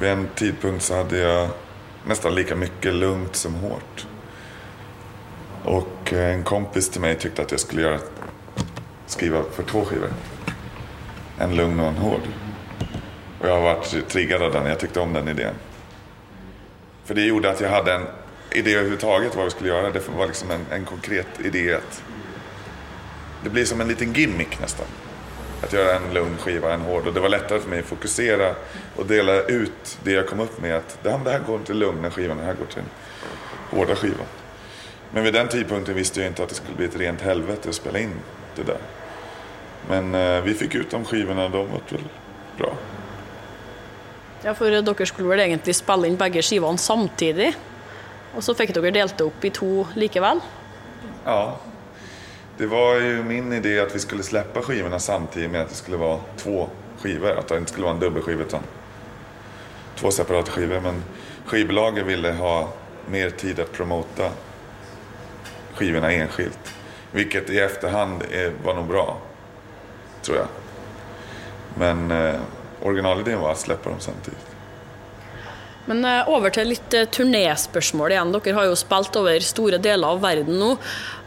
vid 0.00 0.10
en 0.10 0.28
tidpunkt 0.34 0.84
så 0.84 0.96
hade 0.96 1.18
jag 1.18 1.48
nästan 2.06 2.34
lika 2.34 2.56
mycket 2.56 2.94
lugnt 2.94 3.36
som 3.36 3.54
hårt. 3.54 4.06
Och 5.64 6.12
eh, 6.12 6.34
en 6.34 6.42
kompis 6.42 6.90
till 6.90 7.00
mig 7.00 7.14
tyckte 7.14 7.42
att 7.42 7.50
jag 7.50 7.60
skulle 7.60 7.82
göra, 7.82 7.98
skriva 9.06 9.42
för 9.52 9.62
två 9.62 9.84
skivor. 9.84 10.10
En 11.38 11.56
lugn 11.56 11.80
och 11.80 11.86
en 11.86 11.96
hård. 11.96 12.20
Och 13.46 13.52
jag 13.52 13.56
har 13.56 13.74
varit 13.74 14.08
triggad 14.08 14.42
av 14.42 14.52
den. 14.52 14.66
Jag 14.66 14.78
tyckte 14.78 15.00
om 15.00 15.12
den 15.12 15.28
idén. 15.28 15.54
För 17.04 17.14
det 17.14 17.22
gjorde 17.22 17.50
att 17.50 17.60
jag 17.60 17.68
hade 17.68 17.92
en 17.94 18.06
idé 18.52 18.74
överhuvudtaget 18.74 19.36
vad 19.36 19.44
vi 19.44 19.50
skulle 19.50 19.68
göra. 19.68 19.90
Det 19.90 20.08
var 20.08 20.26
liksom 20.26 20.50
en, 20.50 20.66
en 20.70 20.84
konkret 20.84 21.26
idé. 21.44 21.74
Att 21.74 22.02
det 23.44 23.50
blir 23.50 23.64
som 23.64 23.80
en 23.80 23.88
liten 23.88 24.12
gimmick 24.12 24.60
nästan. 24.60 24.86
Att 25.62 25.72
göra 25.72 25.96
en 25.96 26.14
lugn 26.14 26.36
skiva, 26.36 26.74
en 26.74 26.80
hård. 26.80 27.06
Och 27.06 27.14
det 27.14 27.20
var 27.20 27.28
lättare 27.28 27.60
för 27.60 27.70
mig 27.70 27.78
att 27.78 27.84
fokusera 27.84 28.54
och 28.96 29.06
dela 29.06 29.40
ut 29.42 29.98
det 30.02 30.12
jag 30.12 30.26
kom 30.26 30.40
upp 30.40 30.60
med. 30.60 30.76
Att 30.76 30.98
det 31.02 31.10
här, 31.10 31.20
det 31.24 31.30
här 31.30 31.40
går 31.46 31.58
till 31.58 31.78
lugna 31.78 32.10
skivan, 32.10 32.36
det 32.36 32.44
här 32.44 32.54
går 32.54 32.66
till 32.66 32.82
den 32.82 32.90
hårda 33.78 33.96
skivan. 33.96 34.26
Men 35.10 35.24
vid 35.24 35.34
den 35.34 35.48
tidpunkten 35.48 35.94
visste 35.94 36.20
jag 36.20 36.30
inte 36.30 36.42
att 36.42 36.48
det 36.48 36.54
skulle 36.54 36.76
bli 36.76 36.86
ett 36.86 36.96
rent 36.96 37.20
helvete 37.20 37.68
att 37.68 37.74
spela 37.74 37.98
in 37.98 38.12
det 38.56 38.62
där. 38.62 38.78
Men 39.88 40.14
eh, 40.14 40.42
vi 40.42 40.54
fick 40.54 40.74
ut 40.74 40.90
de 40.90 41.04
skivorna, 41.04 41.48
de 41.48 41.70
var 41.70 41.80
väl 41.90 42.04
bra. 42.58 42.76
Ja, 44.46 44.52
for 44.54 44.70
dere 44.70 45.06
skulle 45.10 45.32
vel 45.32 45.40
egentlig 45.42 45.72
spille 45.74 46.06
inn 46.06 46.16
begge 46.20 46.38
skivene 46.46 46.78
samtidig. 46.78 47.48
Og 48.38 48.44
så 48.46 48.54
fikk 48.54 48.70
dere 48.76 48.92
delt 48.94 49.16
det 49.18 49.24
opp 49.26 49.42
i 49.42 49.50
to 49.50 49.70
likevel. 49.98 50.38
Ja. 51.24 51.56
Det 52.58 52.68
var 52.70 53.00
ju 53.02 53.24
min 53.24 53.52
idé 53.52 53.80
att 53.80 53.94
vi 53.94 53.98
skulle 53.98 54.22
släppa 54.22 54.62
skivorna 54.62 54.98
samtidigt 54.98 55.50
med 55.50 55.60
att 55.60 55.68
det 55.68 55.74
skulle 55.74 55.96
vara 55.96 56.20
två 56.36 56.68
skivor. 57.00 57.30
Att 57.30 57.48
det 57.48 57.58
inte 57.58 57.72
skulle 57.72 57.84
vara 57.84 57.94
en 57.94 58.00
dubbelskiva 58.00 58.42
utan 58.42 58.62
två 59.96 60.10
separata 60.10 60.50
skivor. 60.50 60.80
Men 60.80 61.02
skivbolagen 61.44 62.06
ville 62.06 62.32
ha 62.32 62.68
mer 63.06 63.30
tid 63.30 63.60
att 63.60 63.72
promota 63.72 64.30
skivorna 65.74 66.12
enskilt. 66.12 66.74
Vilket 67.12 67.50
i 67.50 67.58
efterhand 67.58 68.22
är, 68.30 68.52
var 68.64 68.74
nog 68.74 68.86
bra, 68.86 69.18
tror 70.22 70.36
jag. 70.36 70.46
Men 71.78 72.10
eh, 72.10 72.40
originalidén 72.82 73.40
var 73.40 73.52
att 73.52 73.58
släppa 73.58 73.90
dem 73.90 74.00
samtidigt. 74.00 74.56
Men 75.86 76.04
eh, 76.04 76.28
over 76.28 76.50
til 76.50 76.72
litt 76.72 76.94
eh, 76.98 77.06
turnéspørsmål 77.14 78.10
igjen. 78.10 78.32
Dere 78.34 78.54
har 78.56 78.66
jo 78.66 78.78
spilt 78.78 79.16
over 79.18 79.44
store 79.44 79.78
deler 79.82 80.16
av 80.16 80.22
verden 80.24 80.58
nå. 80.58 80.72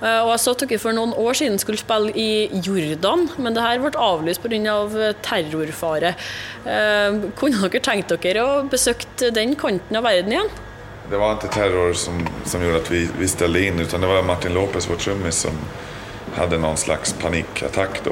Eh, 0.01 0.19
og 0.19 0.33
jeg 0.33 0.41
så 0.43 0.55
at 0.55 0.63
dere 0.65 0.81
for 0.83 0.95
noen 0.95 1.13
år 1.15 1.37
siden 1.39 1.59
skulle 1.61 1.79
spille 1.79 2.11
i 2.11 2.49
Jordan, 2.65 3.29
men 3.39 3.55
det 3.55 3.63
her 3.63 3.79
ble 3.83 3.93
avlyst 3.95 4.43
pga. 4.43 5.13
terrorfare. 5.23 6.15
Eh, 6.65 7.19
kunne 7.39 7.69
dere 7.69 7.83
tenkt 7.83 8.11
dere 8.11 8.43
å 8.43 8.63
besøke 8.67 9.31
den 9.31 9.55
kanten 9.55 9.95
av 9.95 10.03
verden 10.03 10.35
igjen? 10.35 10.51
Det 11.09 11.17
var 11.17 11.31
inte 11.33 11.47
terror 11.47 11.93
som, 11.93 12.27
som 12.45 12.63
gjorde 12.63 12.77
att 12.77 12.91
vi, 12.91 13.07
vi 13.19 13.27
ställde 13.27 13.65
in 13.65 13.79
utan 13.79 14.01
det 14.01 14.07
var 14.07 14.23
Martin 14.23 14.53
Lopez, 14.53 14.89
vår 14.89 14.95
trummis, 14.95 15.35
som 15.35 15.51
hade 16.35 16.57
någon 16.57 16.77
slags 16.77 17.13
panikattack 17.13 18.03
då. 18.03 18.11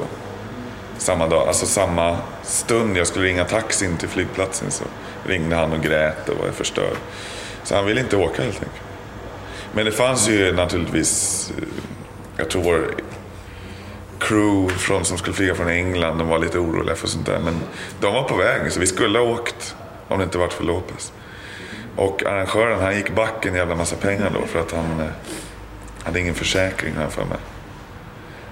Samma 0.98 1.26
dag, 1.26 1.48
alltså 1.48 1.66
samma 1.66 2.18
stund 2.42 2.96
jag 2.96 3.06
skulle 3.06 3.24
ringa 3.24 3.44
taxin 3.44 3.96
till 3.96 4.08
flygplatsen 4.08 4.70
så 4.70 4.84
ringde 5.24 5.56
han 5.56 5.72
och 5.72 5.82
grät 5.82 6.28
och 6.28 6.36
var 6.36 6.52
förstörd. 6.52 6.96
Så 7.64 7.74
han 7.74 7.86
ville 7.86 8.00
inte 8.00 8.16
åka 8.16 8.42
helt 8.42 8.62
enkelt. 8.62 8.82
Men 9.72 9.84
det 9.84 9.92
fanns 9.92 10.28
ju 10.28 10.52
naturligtvis, 10.52 11.52
eh, 11.56 11.64
jag 12.36 12.50
tror 12.50 12.62
vår 12.62 12.94
crew 14.18 14.78
från, 14.78 15.04
som 15.04 15.18
skulle 15.18 15.36
flyga 15.36 15.54
från 15.54 15.68
England, 15.68 16.18
de 16.18 16.28
var 16.28 16.38
lite 16.38 16.58
oroliga 16.58 16.96
för 16.96 17.08
sånt 17.08 17.26
där. 17.26 17.38
Men 17.38 17.60
de 18.00 18.14
var 18.14 18.22
på 18.22 18.36
väg, 18.36 18.72
så 18.72 18.80
vi 18.80 18.86
skulle 18.86 19.18
ha 19.18 19.26
åkt 19.26 19.76
om 20.08 20.18
det 20.18 20.24
inte 20.24 20.38
varit 20.38 20.52
för 20.52 20.64
Lopez. 20.64 21.12
Och 21.96 22.22
arrangören 22.26 22.80
han 22.80 22.96
gick 22.96 23.14
back 23.14 23.46
en 23.46 23.54
jävla 23.54 23.74
massa 23.74 23.96
pengar 23.96 24.30
då 24.40 24.46
för 24.46 24.60
att 24.60 24.72
han 24.72 25.00
eh, 25.00 25.06
hade 26.02 26.20
ingen 26.20 26.34
försäkring 26.34 26.94
här 26.94 27.08
för 27.08 27.24
mig. 27.24 27.38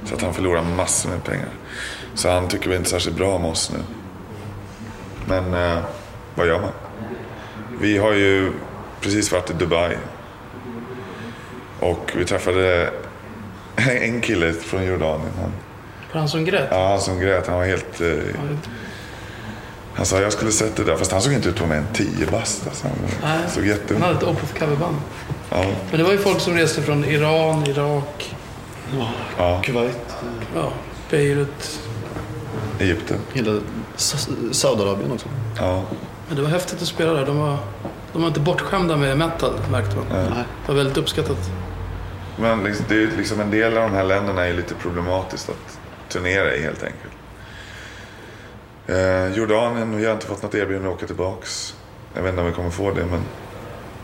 Så 0.04 0.14
att 0.14 0.22
han 0.22 0.34
förlorade 0.34 0.66
massor 0.66 1.10
med 1.10 1.24
pengar. 1.24 1.48
Så 2.16 2.30
han 2.30 2.48
tycker 2.48 2.68
väl 2.68 2.78
inte 2.78 2.90
särskilt 2.90 3.16
bra 3.16 3.34
om 3.34 3.44
oss 3.44 3.72
nu. 3.72 3.78
Men 5.26 5.54
eh, 5.54 5.82
vad 6.34 6.46
gör 6.46 6.60
man? 6.60 6.72
Vi 7.80 7.98
har 7.98 8.12
ju 8.12 8.52
precis 9.00 9.32
varit 9.32 9.50
i 9.50 9.52
Dubai. 9.52 9.96
Och 11.80 12.12
vi 12.16 12.24
träffade 12.24 12.90
en 13.76 14.20
kille 14.20 14.52
från 14.52 14.84
Jordanien. 14.86 15.30
Han, 15.40 15.52
Var 16.12 16.20
han 16.20 16.28
som 16.28 16.44
grät? 16.44 16.68
Ja, 16.70 16.88
han 16.88 17.00
som 17.00 17.20
grät. 17.20 17.46
Han 17.46 17.56
var 17.56 17.64
helt... 17.64 18.00
Eh, 18.00 18.08
han 19.94 20.06
sa 20.06 20.20
jag 20.20 20.32
skulle 20.32 20.52
sett 20.52 20.76
det 20.76 20.84
där. 20.84 20.96
Fast 20.96 21.12
han 21.12 21.22
såg 21.22 21.32
inte 21.32 21.48
ut 21.48 21.54
att 21.54 21.60
vara 21.60 21.70
mer 21.70 21.76
än 21.76 21.86
10 21.92 22.26
bast. 22.26 22.66
Alltså. 22.66 22.86
Han 22.86 22.96
Nej. 23.22 23.38
såg 23.48 23.62
Han 23.62 23.68
jätteung 23.68 24.00
hade 24.02 24.14
ett 24.14 24.22
Opeth 24.22 24.58
coverband. 24.58 24.96
Ja, 25.50 25.64
Men 25.90 25.98
det 25.98 26.04
var 26.04 26.12
ju 26.12 26.18
folk 26.18 26.40
som 26.40 26.54
reste 26.54 26.82
från 26.82 27.04
Iran, 27.04 27.66
Irak, 27.66 28.34
ja. 29.38 29.62
Kuwait, 29.64 30.16
ja, 30.54 30.72
Beirut. 31.10 31.80
Egypten. 32.80 33.18
hela 33.32 33.60
Sa- 33.96 34.30
Saudiarabien 34.52 35.12
också. 35.12 35.28
Ja. 35.58 35.82
Men 36.28 36.36
det 36.36 36.42
var 36.42 36.48
häftigt 36.48 36.82
att 36.82 36.88
spela 36.88 37.12
där. 37.12 37.26
De 37.26 37.38
var, 37.38 37.58
de 38.12 38.22
var 38.22 38.28
inte 38.28 38.40
bortskämda 38.40 38.96
med 38.96 39.18
metal, 39.18 39.52
märkte 39.70 39.96
man. 39.96 40.04
Nej. 40.12 40.44
Det 40.66 40.68
var 40.72 40.74
väldigt 40.74 40.96
uppskattat. 40.96 41.50
Men 42.38 42.64
liksom, 42.64 42.84
det 42.88 42.94
är 43.02 43.08
liksom 43.16 43.40
en 43.40 43.50
del 43.50 43.76
av 43.76 43.82
de 43.90 43.96
här 43.96 44.04
länderna 44.04 44.44
är 44.46 44.54
lite 44.54 44.74
problematiskt 44.74 45.48
att 45.48 45.78
turnera 46.08 46.54
i 46.54 46.62
helt 46.62 46.82
enkelt. 46.82 47.12
Eh, 48.86 49.36
Jordanien, 49.38 49.96
vi 49.96 50.04
har 50.06 50.12
inte 50.12 50.26
fått 50.26 50.42
något 50.42 50.54
erbjudande 50.54 50.88
att 50.88 50.94
åka 50.94 51.06
tillbaks. 51.06 51.74
Jag 52.14 52.22
vet 52.22 52.30
inte 52.30 52.40
om 52.40 52.46
vi 52.46 52.52
kommer 52.52 52.70
få 52.70 52.90
det, 52.90 53.04
men 53.10 53.20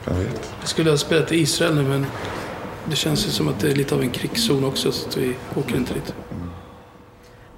vem 0.05 0.19
vet. 0.19 0.53
Vi 0.61 0.67
skulle 0.67 0.91
ha 0.91 0.97
spelat 0.97 1.33
i 1.33 1.37
Israel 1.41 1.75
nu, 1.75 1.83
men 1.83 2.07
det 2.85 2.97
känns 2.97 3.27
ju 3.27 3.31
som 3.31 3.49
att 3.49 3.61
det 3.61 3.71
är 3.71 3.75
lite 3.75 3.95
av 3.95 4.01
en 4.03 4.11
krigszon 4.11 4.65
också, 4.65 4.93
så 4.93 5.09
att 5.09 5.17
vi 5.17 5.37
åker 5.55 5.77
inte 5.77 5.95
dit. 5.95 6.15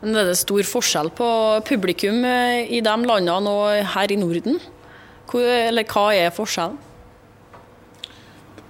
Men 0.05 0.19
er 0.21 0.27
det 0.29 0.37
stor 0.37 0.67
forskjell 0.69 1.09
på 1.17 1.27
publikum 1.65 2.19
eh, 2.29 2.67
i 2.77 2.83
de 2.85 2.95
landene 3.09 3.49
og 3.51 3.93
her 3.95 4.13
i 4.13 4.19
Norden? 4.21 4.59
Hvor, 5.31 5.41
eller 5.41 5.87
hva 5.89 6.11
er 6.13 6.35
forskjellen? 6.35 6.77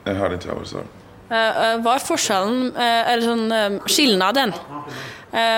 Jag 0.07 0.15
vad 0.55 0.63
du 0.63 0.71
sa. 0.71 0.85
Eh, 1.33 1.59
eh, 1.65 1.81
Hva 1.83 1.97
er 1.97 2.05
forskjellen, 2.07 2.71
eller 2.77 3.25
sånn 3.27 3.81
skilnaden, 3.91 4.55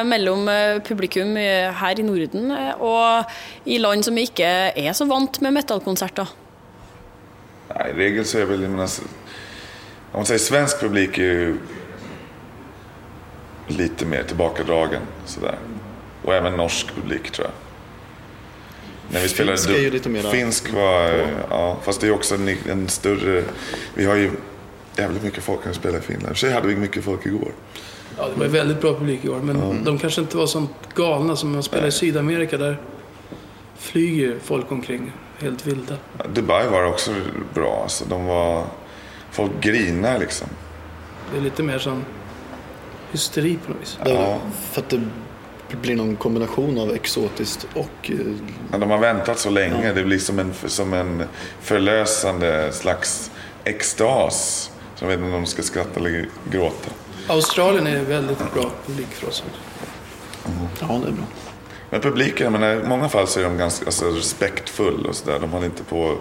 mellom 0.08 0.46
publikum 0.86 1.34
her 1.36 1.98
i 2.00 2.04
Norden 2.06 2.48
og 2.80 3.34
i 3.68 3.76
land 3.76 4.06
som 4.06 4.16
ikke 4.16 4.46
er 4.72 4.94
så 4.96 5.04
vant 5.10 5.36
med 5.44 5.52
metallkonserter? 5.58 6.30
Nej, 7.74 7.90
I 7.90 7.96
regel 7.98 8.24
så 8.24 8.38
menar, 8.46 8.86
så- 8.86 9.02
om 10.12 10.20
man 10.20 10.26
säger 10.26 10.38
svensk 10.40 10.80
publik 10.80 11.18
lite 13.66 14.06
mer 14.06 14.22
tillbakadragen 14.22 15.02
sådär. 15.24 15.58
Och 16.22 16.34
även 16.34 16.52
norsk 16.52 16.94
publik 16.94 17.30
tror 17.30 17.46
jag. 17.46 17.54
När 19.14 19.20
vi 19.20 19.28
spelade 19.28 19.58
Finsk 19.58 19.70
är 19.78 19.82
ju 19.82 19.90
lite 19.90 20.08
mera- 20.08 20.30
Finsk 20.30 20.72
var, 20.72 21.10
ja, 21.50 21.76
fast 21.82 22.00
det 22.00 22.06
är 22.06 22.12
också 22.14 22.34
en, 22.34 22.48
en 22.70 22.88
större, 22.88 23.44
vi 23.94 24.04
har 24.06 24.14
ju 24.14 24.30
jävligt 24.96 25.22
mycket 25.22 25.44
folk 25.44 25.60
när 25.64 25.68
vi 25.72 25.78
spelar 25.78 25.98
i 25.98 26.02
Finland. 26.02 26.24
I 26.28 26.32
och 26.32 26.36
för 26.36 26.46
sig 26.46 26.52
hade 26.52 26.68
vi 26.68 26.76
mycket 26.76 27.04
folk 27.04 27.26
igår. 27.26 27.52
Ja, 28.18 28.28
det 28.34 28.40
var 28.40 28.46
väldigt 28.46 28.80
bra 28.80 28.94
publik 28.94 29.24
i 29.24 29.28
år, 29.28 29.38
men 29.40 29.84
de 29.84 29.98
kanske 29.98 30.20
inte 30.20 30.36
var 30.36 30.46
så 30.46 30.66
galna 30.94 31.36
som 31.36 31.52
man 31.52 31.62
spelar 31.62 31.86
i 31.86 31.92
Sydamerika. 31.92 32.56
Där 32.58 32.80
flyger 33.78 34.36
folk 34.44 34.72
omkring 34.72 35.12
helt 35.38 35.66
vilda. 35.66 35.94
Dubai 36.32 36.68
var 36.68 36.84
också 36.84 37.10
bra, 37.54 37.80
alltså, 37.82 38.04
de 38.04 38.24
var, 38.24 38.64
folk 39.30 39.52
grinar 39.60 40.18
liksom. 40.18 40.46
Det 41.32 41.38
är 41.38 41.42
lite 41.42 41.62
mer 41.62 41.78
som 41.78 42.04
hysteri 43.16 43.58
på 43.66 43.72
något 43.72 43.80
vis. 43.82 43.98
Ja. 44.04 44.38
För 44.72 44.80
att 44.80 44.90
det 45.70 45.76
blir 45.76 45.96
någon 45.96 46.16
kombination 46.16 46.78
av 46.78 46.90
exotiskt 46.94 47.66
och... 47.74 48.10
eh, 48.10 48.16
Ja, 48.72 48.78
de 48.78 48.90
har 48.90 48.98
väntat 48.98 49.38
så 49.38 49.50
länge. 49.50 49.92
Det 49.92 50.02
blir 50.02 50.18
som 50.18 50.38
en, 50.38 50.52
som 50.66 50.92
en 50.92 51.22
förlösande 51.60 52.72
slags 52.72 53.30
extas. 53.64 54.70
Så 54.94 55.04
jag 55.04 55.08
vet 55.08 55.14
inte 55.18 55.26
om 55.26 55.32
de 55.32 55.46
ska 55.46 55.62
skratta 55.62 56.00
eller 56.00 56.28
gråta. 56.50 56.90
Australien 57.28 57.86
är 57.86 58.02
väldigt 58.04 58.38
bra 58.54 58.70
publik 58.86 59.08
för 59.08 59.28
oss. 59.28 59.44
Ja, 60.80 60.86
det 60.86 61.08
är 61.08 61.12
bra. 61.12 61.24
Men 61.90 62.00
publiken, 62.00 62.44
jag 62.44 62.60
menar, 62.60 62.84
i 62.84 62.88
många 62.88 63.08
fall 63.08 63.26
så 63.26 63.40
är 63.40 63.44
de 63.44 63.56
ganska 63.58 63.86
alltså, 63.86 64.04
respektfull 64.10 65.06
och 65.06 65.14
sådär. 65.14 65.38
De 65.40 65.50
håller 65.50 65.66
inte 65.66 65.84
på 65.84 66.18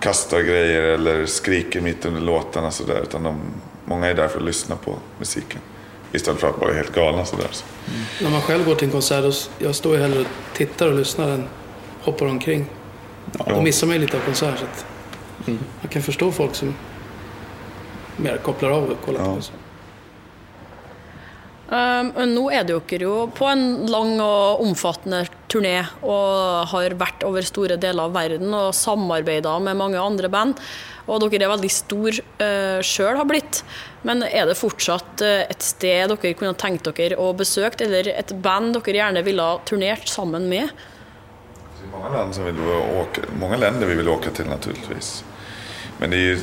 kastar 0.00 0.40
grejer 0.40 0.82
eller 0.82 1.26
skriker 1.26 1.80
mitt 1.80 2.04
under 2.06 2.20
låtarna 2.20 2.70
sådär. 2.70 3.00
Utan 3.02 3.22
de, 3.22 3.40
många 3.84 4.06
är 4.06 4.14
där 4.14 4.28
för 4.28 4.38
att 4.38 4.44
lyssna 4.44 4.76
på 4.76 4.96
musiken. 5.18 5.60
Istället 6.12 6.40
för 6.40 6.48
att 6.50 6.58
vara 6.58 6.72
helt 6.74 6.94
galna 6.94 7.24
sådär. 7.24 7.48
Så. 7.50 7.64
När 8.24 8.30
man 8.30 8.40
själv 8.40 8.64
går 8.64 8.74
till 8.74 8.84
en 8.86 8.92
konsert, 8.92 9.22
då, 9.24 9.64
jag 9.66 9.74
står 9.74 9.96
ju 9.96 10.02
hellre 10.02 10.20
och 10.20 10.26
tittar 10.54 10.86
och 10.86 10.94
lyssnar 10.94 11.28
än 11.28 11.48
hoppar 12.02 12.26
omkring. 12.26 12.66
Då 13.46 13.62
missar 13.62 13.86
man 13.86 13.96
ju 13.96 14.00
lite 14.02 14.16
av 14.16 14.20
konsert. 14.20 14.58
Så 14.58 14.64
att 14.64 14.86
Jag 15.82 15.90
kan 15.90 16.02
förstå 16.02 16.32
folk 16.32 16.54
som 16.54 16.74
mer 18.16 18.36
kopplar 18.36 18.70
av 18.70 18.84
och 18.84 19.00
kollar 19.04 19.20
på 19.24 19.26
Ja. 19.30 19.36
oss. 19.38 19.52
Um, 21.68 22.12
men 22.14 22.34
nå 22.34 22.44
er 22.54 22.62
dere 22.64 23.02
jo 23.02 23.14
på 23.34 23.48
en 23.50 23.86
lang 23.90 24.20
og 24.22 24.60
omfattende 24.62 25.24
turné 25.52 25.78
og 26.02 26.66
har 26.72 26.96
vært 26.98 27.24
over 27.26 27.46
store 27.46 27.78
deler 27.80 28.08
av 28.08 28.14
verden 28.16 28.54
og 28.54 28.74
samarbeida 28.76 29.56
med 29.62 29.78
mange 29.78 30.00
andre 30.00 30.30
band. 30.32 30.60
Og 31.06 31.22
dere 31.22 31.46
er 31.46 31.52
veldig 31.52 31.70
store 31.70 32.24
uh, 32.42 32.80
sjøl 32.82 33.14
har 33.18 33.28
blitt. 33.28 33.62
Men 34.06 34.24
er 34.26 34.46
det 34.46 34.58
fortsatt 34.58 35.22
eh, 35.22 35.44
et 35.50 35.62
sted 35.62 36.12
dere 36.12 36.34
kunne 36.38 36.54
tenkt 36.58 36.86
dere 36.86 37.18
å 37.18 37.32
besøke, 37.34 37.86
eller 37.86 38.10
et 38.12 38.30
band 38.42 38.76
dere 38.76 39.00
gjerne 39.00 39.22
ville 39.26 39.42
ha 39.42 39.56
turnert 39.66 40.06
sammen 40.10 40.48
med? 40.50 40.70
Det 41.76 41.86
är 41.86 41.90
många, 41.98 42.08
land 42.08 42.34
som 42.34 42.44
vill 42.44 42.60
åka, 43.00 43.22
många 43.40 43.56
länder 43.56 43.86
vi 43.86 43.94
vill 43.94 44.08
åka 44.08 44.30
till 44.30 44.46
naturligtvis. 44.46 45.24
Men 45.98 46.10
det 46.10 46.16
ju, 46.16 46.38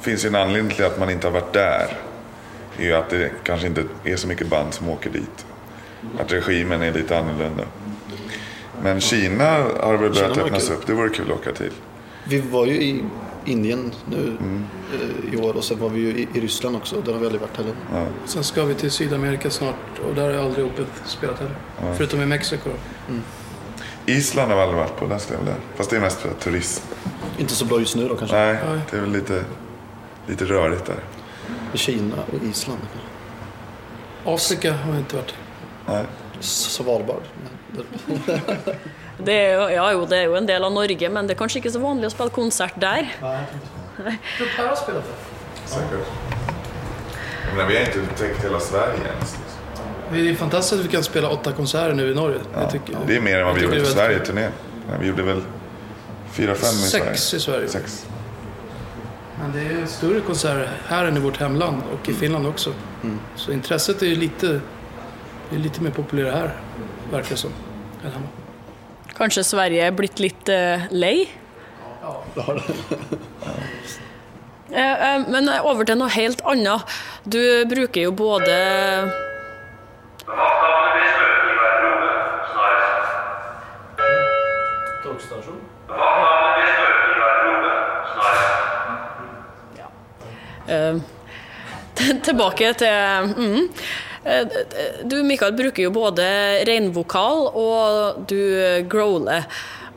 finns 0.00 0.24
ju 0.24 0.28
en 0.28 0.34
anledning 0.34 0.76
till 0.76 0.84
att 0.84 0.98
man 0.98 1.10
inte 1.10 1.26
har 1.26 1.32
varit 1.32 1.52
där. 1.52 1.96
Det 2.76 2.82
är 2.82 2.86
ju 2.86 2.94
att 2.94 3.10
det 3.10 3.30
kanske 3.44 3.66
inte 3.66 3.84
är 4.04 4.16
så 4.16 4.28
mycket 4.28 4.48
band 4.48 4.74
som 4.74 4.88
åker 4.88 5.10
dit. 5.10 5.46
Att 6.20 6.32
regimen 6.32 6.82
är 6.82 6.92
lite 6.92 7.18
annorlunda. 7.18 7.64
Men 8.82 9.00
Kina 9.00 9.44
har 9.80 9.96
väl 9.96 10.12
börjat 10.12 10.38
öppnas 10.38 10.66
kul. 10.68 10.76
upp. 10.76 10.86
Det 10.86 10.92
vore 10.92 11.08
kul 11.08 11.32
att 11.32 11.38
åka 11.38 11.52
till. 11.52 11.72
Vi 12.24 12.40
var 12.40 12.66
ju 12.66 12.72
i 12.82 13.04
Indien 13.44 13.92
nu 14.10 14.36
eh, 14.94 15.34
i 15.34 15.36
år 15.36 15.56
och 15.56 15.64
sen 15.64 15.78
var 15.78 15.88
vi 15.88 16.00
ju 16.00 16.08
i, 16.34 16.40
Ryssland 16.40 16.76
också. 16.76 17.00
Där 17.00 17.12
har 17.12 17.18
vi 17.20 17.26
aldrig 17.26 17.40
varit 17.40 17.56
heller. 17.56 17.74
Sen 18.24 18.44
ska 18.44 18.64
vi 18.64 18.74
till 18.74 18.90
Sydamerika 18.90 19.50
snart 19.50 19.74
och 20.08 20.14
där 20.14 20.22
har 20.22 20.30
jag 20.30 20.44
aldrig 20.44 20.66
Opeth 20.66 20.90
spelat 21.04 21.38
heller. 21.38 21.54
Förutom 21.96 22.20
i 22.20 22.26
Mexiko. 22.26 22.70
Island 24.06 24.50
har 24.50 24.56
vi 24.56 24.62
aldrig 24.62 24.78
varit 24.80 24.96
på. 24.96 25.06
Där 25.06 25.18
ska 25.18 25.34
jag 25.34 25.44
där. 25.44 25.54
Fast 25.76 25.90
det 25.90 25.96
är 25.96 26.00
mest 26.00 26.20
för 26.20 26.30
turism. 26.30 26.84
Inte 27.38 27.54
så 27.54 27.64
bra 27.64 27.78
just 27.78 27.96
nu 27.96 28.08
då 28.08 28.16
kanske. 28.16 28.36
Nej, 28.36 28.58
Nej. 28.68 28.80
det 28.90 28.96
är 28.96 29.00
väl 29.00 29.12
lite, 29.12 29.44
lite 30.26 30.44
rörigt 30.44 30.84
där. 30.86 30.96
Kina 31.74 32.14
och 32.32 32.44
Island. 32.50 32.80
Afrika 34.24 34.72
har 34.72 34.90
jag 34.90 34.98
inte 35.00 35.16
varit. 35.16 35.34
Nej. 35.86 36.04
Svalbard. 36.40 37.22
Där- 37.22 37.57
Det 39.18 39.34
er, 39.34 39.54
jo, 39.54 39.62
ja, 39.74 39.92
jo, 39.92 40.04
det 40.06 40.18
er 40.18 40.28
jo 40.30 40.34
en 40.38 40.46
del 40.46 40.64
av 40.64 40.70
Norge, 40.72 41.08
men 41.10 41.26
det 41.26 41.34
er 41.34 41.38
kanskje 41.40 41.58
ikke 41.58 41.72
så 41.74 41.80
vanlig 41.82 42.06
å 42.06 42.12
spille 42.14 42.30
konsert 42.30 42.76
der. 42.78 43.08
Per 43.18 44.68
har 44.68 44.76
spelat 44.78 45.04
där. 45.08 45.66
Säkert. 45.66 46.06
Jag 47.48 47.56
menar, 47.56 47.68
vi 47.68 47.76
har 47.76 47.84
inte 47.86 48.00
täckt 48.18 48.44
hela 48.44 48.60
Sverige 48.60 49.00
ens. 49.16 49.36
Det 50.12 50.30
är 50.30 50.34
fantastiskt 50.34 50.80
att 50.80 50.86
vi 50.86 50.88
kan 50.92 51.04
spela 51.04 51.28
åtta 51.28 51.52
konserter 51.52 51.94
nu 51.94 52.10
i 52.10 52.14
Norge. 52.14 52.38
Ja, 52.54 52.60
Jag 52.60 52.70
tycker, 52.70 52.96
det 53.06 53.16
är 53.16 53.20
mer 53.20 53.38
än 53.38 53.46
vad 53.46 53.54
vi 53.54 53.60
gjorde 53.62 53.74
det 53.74 53.80
väldigt 53.82 53.96
Sverige-turnén. 53.98 54.52
Ja, 54.88 54.94
Vi 55.00 55.06
gjorde 55.08 55.22
väl 55.22 55.42
fyra, 56.32 56.54
fem 56.54 56.68
i 56.70 56.72
Sverige. 56.72 57.04
Sex 57.04 57.34
i 57.34 57.40
Sverige. 57.40 57.68
Sex. 57.68 58.06
Men 59.40 59.52
det 59.52 59.82
är 59.82 59.86
större 59.86 60.20
konserter 60.20 60.70
här 60.88 61.04
än 61.04 61.16
i 61.16 61.20
vårt 61.20 61.36
hemland 61.36 61.82
och 61.92 62.08
i 62.08 62.12
Finland 62.14 62.46
också. 62.46 62.72
Så 63.36 63.52
intresset 63.52 64.02
är 64.02 64.06
ju 64.06 64.16
lite, 64.16 64.46
det 65.50 65.56
är 65.56 65.60
lite 65.60 65.82
mer 65.82 65.90
populärt 65.90 66.34
här, 66.34 66.50
verkar 67.10 67.30
det 67.30 67.40
som. 67.40 67.52
Kanskje 69.18 69.44
Sverige 69.44 69.86
er 69.86 69.94
blitt 69.96 70.20
litt 70.22 70.48
eh, 70.52 70.88
lei? 70.94 71.28
Eh, 74.68 74.76
eh, 74.76 75.22
Men 75.32 75.48
over 75.64 75.88
til 75.88 75.96
noe 75.96 76.12
helt 76.12 76.42
annet. 76.44 76.98
Du 77.24 77.40
bruker 77.70 78.04
jo 78.04 78.12
både 78.12 78.58
Eh, 90.68 90.96
Tilbake 92.22 92.72
til 92.78 93.32
mm. 93.36 93.68
Du, 95.08 95.20
Mikael, 95.24 95.54
bruker 95.56 95.86
jo 95.86 95.92
både 95.94 96.24
reinvokal 96.68 97.46
og 97.56 98.24
du 98.28 98.38
growler. 98.90 99.46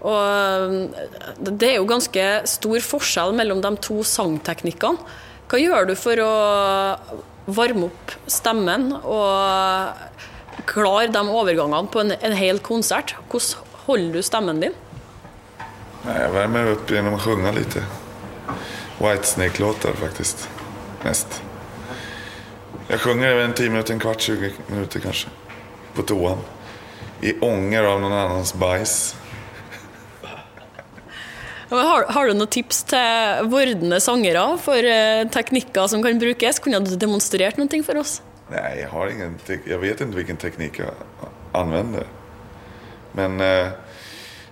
Og 0.02 0.18
eh, 0.18 1.52
det 1.52 1.74
er 1.74 1.78
jo 1.80 1.90
ganske 1.90 2.28
stor 2.50 2.86
forskjell 2.86 3.36
mellom 3.38 3.62
de 3.64 3.74
to 3.84 4.02
sangteknikkene. 4.08 5.02
Hva 5.52 5.60
gjør 5.60 5.90
du 5.90 5.98
for 6.00 6.22
å 6.24 6.32
varme 7.52 7.90
opp 7.90 8.14
stemmen 8.32 8.94
og 9.02 10.64
klare 10.70 11.12
de 11.12 11.22
overgangene 11.28 11.92
på 11.92 12.06
en, 12.06 12.16
en 12.16 12.38
hel 12.38 12.62
konsert? 12.64 13.16
Hvordan 13.28 13.68
holder 13.86 14.16
du 14.16 14.26
stemmen 14.26 14.64
din? 14.64 14.78
Nej, 16.06 16.22
jag 16.22 16.32
värmer 16.32 16.72
upp 16.72 16.92
genom 16.92 17.14
att 17.14 17.22
sjunga 17.22 17.52
lite. 17.52 17.84
Whitesnake-låtar 18.98 19.94
faktiskt. 19.94 20.50
Mest. 21.04 21.42
Jag 22.92 23.00
sjunger 23.00 23.36
en 23.36 23.54
10 23.54 23.70
minuter, 23.70 23.94
en 23.94 24.00
kvart, 24.00 24.22
20 24.22 24.52
minuter 24.68 25.00
kanske. 25.00 25.28
På 25.94 26.02
toan. 26.02 26.38
I 27.22 27.40
ånger 27.40 27.84
av 27.84 28.02
någon 28.02 28.12
annans 28.12 28.54
bajs. 28.54 29.16
Har, 31.70 32.04
har 32.12 32.28
du 32.28 32.34
noen 32.34 32.52
tips 32.52 32.82
til 32.92 33.48
vordende 33.48 34.02
sangere 34.04 34.44
for 34.60 34.84
eh, 34.84 35.24
teknikker 35.32 35.88
som 35.88 36.04
kan 36.04 36.20
brukes? 36.20 36.60
Kunne 36.60 36.82
du 36.84 36.98
demonstrert 37.00 37.62
noe 37.62 37.80
for 37.88 38.02
oss? 38.02 38.18
Nej, 38.50 38.82
jag, 38.82 38.90
har 38.90 39.08
ingen 39.08 39.40
jag 39.66 39.80
vet 39.80 40.02
inte 40.02 40.18
vilken 40.18 40.38
teknik 40.38 40.80
jag 40.80 40.92
använder. 41.52 42.04
Men 43.12 43.40
eh, 43.40 43.72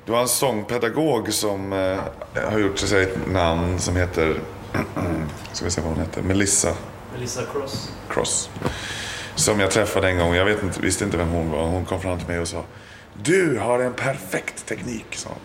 det 0.06 0.12
var 0.12 0.22
en 0.22 0.32
sångpedagog 0.32 1.34
som 1.34 1.74
eh, 1.74 2.48
har 2.52 2.60
gjort 2.60 2.80
sig 2.80 3.04
ett 3.04 3.28
namn 3.28 3.80
som 3.80 3.96
heter, 3.96 4.40
ska 5.54 5.66
vi 5.66 5.72
se 5.72 5.82
vad 5.82 5.92
hon 5.92 6.00
heter, 6.00 6.22
Melissa 6.22 6.76
Melissa 7.14 7.42
Cross. 7.46 7.92
Cross. 8.10 8.50
Som 9.36 9.60
jag 9.60 9.72
träffade 9.72 10.10
en 10.10 10.18
gång, 10.18 10.36
jag 10.36 10.46
vet 10.46 10.64
inte, 10.64 10.82
visste 10.82 11.04
inte 11.04 11.18
vem 11.18 11.30
hon 11.30 11.52
var. 11.52 11.64
Hon 11.64 11.86
kom 11.86 12.02
fram 12.02 12.20
till 12.20 12.28
mig 12.28 12.40
och 12.40 12.48
sa 12.48 12.64
Du 13.24 13.60
har 13.60 13.80
en 13.80 13.94
perfekt 13.94 14.66
teknik, 14.66 15.06
sa 15.12 15.30
hon. 15.30 15.40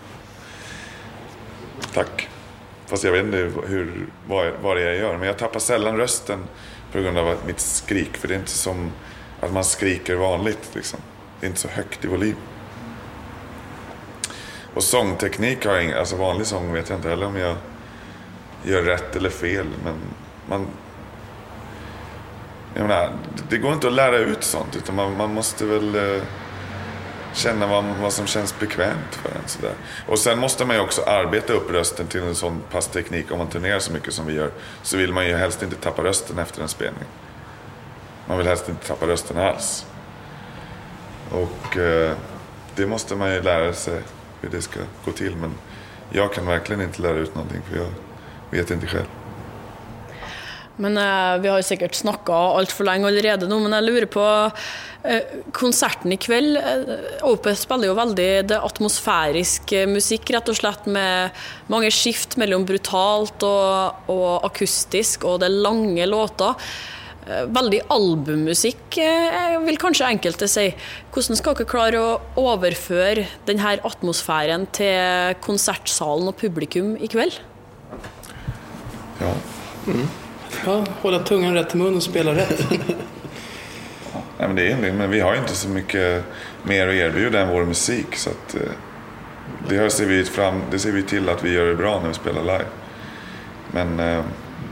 Tack. 1.95 2.29
Fast 2.87 3.05
jag 3.05 3.13
vet 3.13 3.25
inte 3.25 3.37
hur, 3.67 4.07
vad, 4.29 4.53
vad 4.63 4.77
det 4.77 4.83
är 4.83 4.87
jag 4.87 4.97
gör. 4.97 5.17
Men 5.17 5.27
jag 5.27 5.39
tappar 5.39 5.61
sällan 5.61 5.97
rösten 5.97 6.39
på 6.93 7.01
grund 7.01 7.19
av 7.19 7.37
mitt 7.47 7.61
skrik. 7.61 8.17
För 8.17 8.29
det 8.29 8.35
är 8.35 8.39
inte 8.39 8.51
som 8.51 8.93
att 9.41 9.53
man 9.53 9.65
skriker 9.65 10.15
vanligt. 10.15 10.71
Liksom. 10.75 11.01
Det 11.41 11.47
är 11.47 11.49
inte 11.49 11.61
så 11.61 11.69
högt 11.69 12.05
i 12.05 12.09
volym. 12.09 12.37
Och 14.75 14.83
sångteknik 14.83 15.67
har 15.67 15.75
jag 15.75 15.85
ingen, 15.85 15.99
alltså 15.99 16.17
vanlig 16.17 16.47
sång 16.47 16.73
vet 16.73 16.89
jag 16.89 16.99
inte 16.99 17.09
heller 17.09 17.27
om 17.27 17.37
jag 17.37 17.57
gör 18.63 18.83
rätt 18.83 19.17
eller 19.17 19.31
fel. 19.31 19.67
Men 19.85 19.95
man, 20.49 20.67
jag 22.75 22.83
menar, 22.83 23.13
det 23.49 23.59
går 23.59 23.73
inte 23.73 23.87
att 23.87 23.93
lära 23.93 24.17
ut 24.17 24.45
sånt. 24.45 24.77
Utan 24.77 24.95
man, 24.95 25.17
man 25.17 25.35
måste 25.35 25.65
väl 25.65 25.95
eh, 25.95 26.23
känna 27.35 27.67
vad, 27.67 27.85
vad 27.85 28.13
som 28.13 28.27
känns 28.27 28.59
bekvämt 28.59 29.15
för 29.15 29.29
en. 29.29 29.49
Sådär. 29.49 29.75
Och 30.07 30.19
sen 30.19 30.39
måste 30.39 30.65
man 30.65 30.77
ju 30.77 30.83
också 30.83 31.03
arbeta 31.03 31.53
upp 31.53 31.71
rösten 31.71 32.07
till 32.07 32.23
en 32.23 32.35
sån 32.35 32.63
pass 32.71 32.89
teknik. 32.89 33.33
Om 33.33 33.39
man 33.39 33.49
turnerar 33.49 33.79
så 33.79 33.93
mycket 33.93 34.15
som 34.15 34.27
vi 34.27 34.35
gör 34.35 34.51
så 34.83 34.97
vill 34.97 35.13
man 35.13 35.27
ju 35.27 35.37
helst 35.37 35.63
inte 35.63 35.77
tappa 35.77 36.03
rösten 36.03 36.39
efter 36.39 36.63
en 36.63 36.69
spelning. 36.69 37.05
Man 38.27 38.39
vill 38.39 38.47
helst 38.47 38.69
inte 38.69 38.87
tappa 38.87 39.07
rösten 39.07 39.39
alls. 39.39 39.87
Och 41.31 41.77
eh, 41.77 42.13
det 42.75 42.87
måste 42.87 43.17
man 43.17 43.35
ju 43.35 43.43
lära 43.43 43.73
sig 43.73 44.03
hur 44.41 44.51
det 44.51 44.63
ska 44.63 44.81
gå 45.05 45.13
till. 45.13 45.37
Men 45.37 45.55
jag 46.11 46.33
kan 46.33 46.47
verkligen 46.47 46.83
inte 46.83 47.03
lära 47.03 47.19
ut 47.19 47.35
någonting 47.35 47.63
för 47.71 47.77
jag 47.77 47.91
vet 48.51 48.71
inte 48.71 48.87
själv. 48.87 49.07
Men 50.77 50.97
eh, 50.99 51.41
Vi 51.43 51.49
har 51.49 51.63
säkert 51.63 51.95
snackat 51.95 52.57
allt 52.57 52.73
för 52.73 52.85
länge 52.85 53.07
allerede 53.07 53.47
nu 53.49 53.59
men 53.61 53.73
jag 53.73 53.85
lurer 53.85 54.07
på 54.07 54.51
eh, 55.03 55.23
konserten 55.53 56.13
ikväll. 56.13 56.59
kveld. 56.63 56.89
Eh, 56.89 57.29
Opeth 57.29 57.61
spelar 57.61 57.85
ju 57.85 57.95
väldigt 57.95 58.49
det 58.49 58.57
er 58.57 58.67
atmosfærisk 58.67 59.73
eh, 59.73 59.87
musikk, 59.87 60.31
slett, 60.55 60.87
med 60.87 61.31
många 61.67 61.91
skift 61.91 62.37
mellan 62.37 62.65
brutalt 62.65 63.43
och, 63.43 64.11
och 64.11 64.45
akustisk, 64.47 65.25
och 65.25 65.39
det 65.41 65.49
långa 65.49 66.07
låtar. 66.07 66.47
låter. 66.47 66.55
Eh, 67.27 67.47
Veldig 67.47 67.81
albummusikk, 67.89 68.99
eh, 68.99 69.61
vil 69.65 69.79
kanskje 69.81 70.07
enkelte 70.07 70.49
Hur 71.15 71.23
ska 71.23 71.55
ni 71.59 71.65
klara 71.65 72.15
att 72.15 72.21
överföra 72.37 73.25
den 73.45 73.59
här 73.59 73.81
atmosfären 73.83 74.67
till 74.67 75.35
konsertsalen 75.41 76.29
och 76.29 76.37
publikum 76.37 76.97
ikväll? 76.97 77.33
Ja. 79.21 79.35
Mm. 79.87 80.09
Ja, 80.67 80.85
hålla 81.01 81.19
tungan 81.19 81.55
rätt 81.55 81.75
i 81.75 81.79
mun 81.79 81.97
och 81.97 82.03
spela 82.03 82.35
rätt. 82.35 82.67
Nej, 84.39 84.49
men 84.49 84.57
det 84.57 84.63
är 84.63 84.67
egentligen, 84.67 84.97
men 84.97 85.11
vi 85.11 85.21
har 85.21 85.33
ju 85.35 85.39
inte 85.41 85.55
så 85.55 85.69
mycket 85.69 86.25
mer 86.63 86.89
att 86.89 86.95
erbjuda 86.95 87.41
än 87.41 87.49
vår 87.49 87.65
musik. 87.65 88.17
Så 88.17 88.31
att, 88.31 88.55
eh, 88.55 88.61
det, 89.69 89.77
här 89.77 89.89
ser 89.89 90.07
vi 90.07 90.25
fram, 90.25 90.63
det 90.71 90.79
ser 90.79 90.93
vi 90.93 91.03
till 91.03 91.29
att 91.29 91.45
vi 91.45 91.53
gör 91.53 91.67
det 91.67 91.75
bra 91.75 92.01
när 92.01 92.09
vi 92.09 92.15
spelar 92.15 92.43
live. 92.43 92.65
Men 93.73 94.01
eh, 94.01 94.25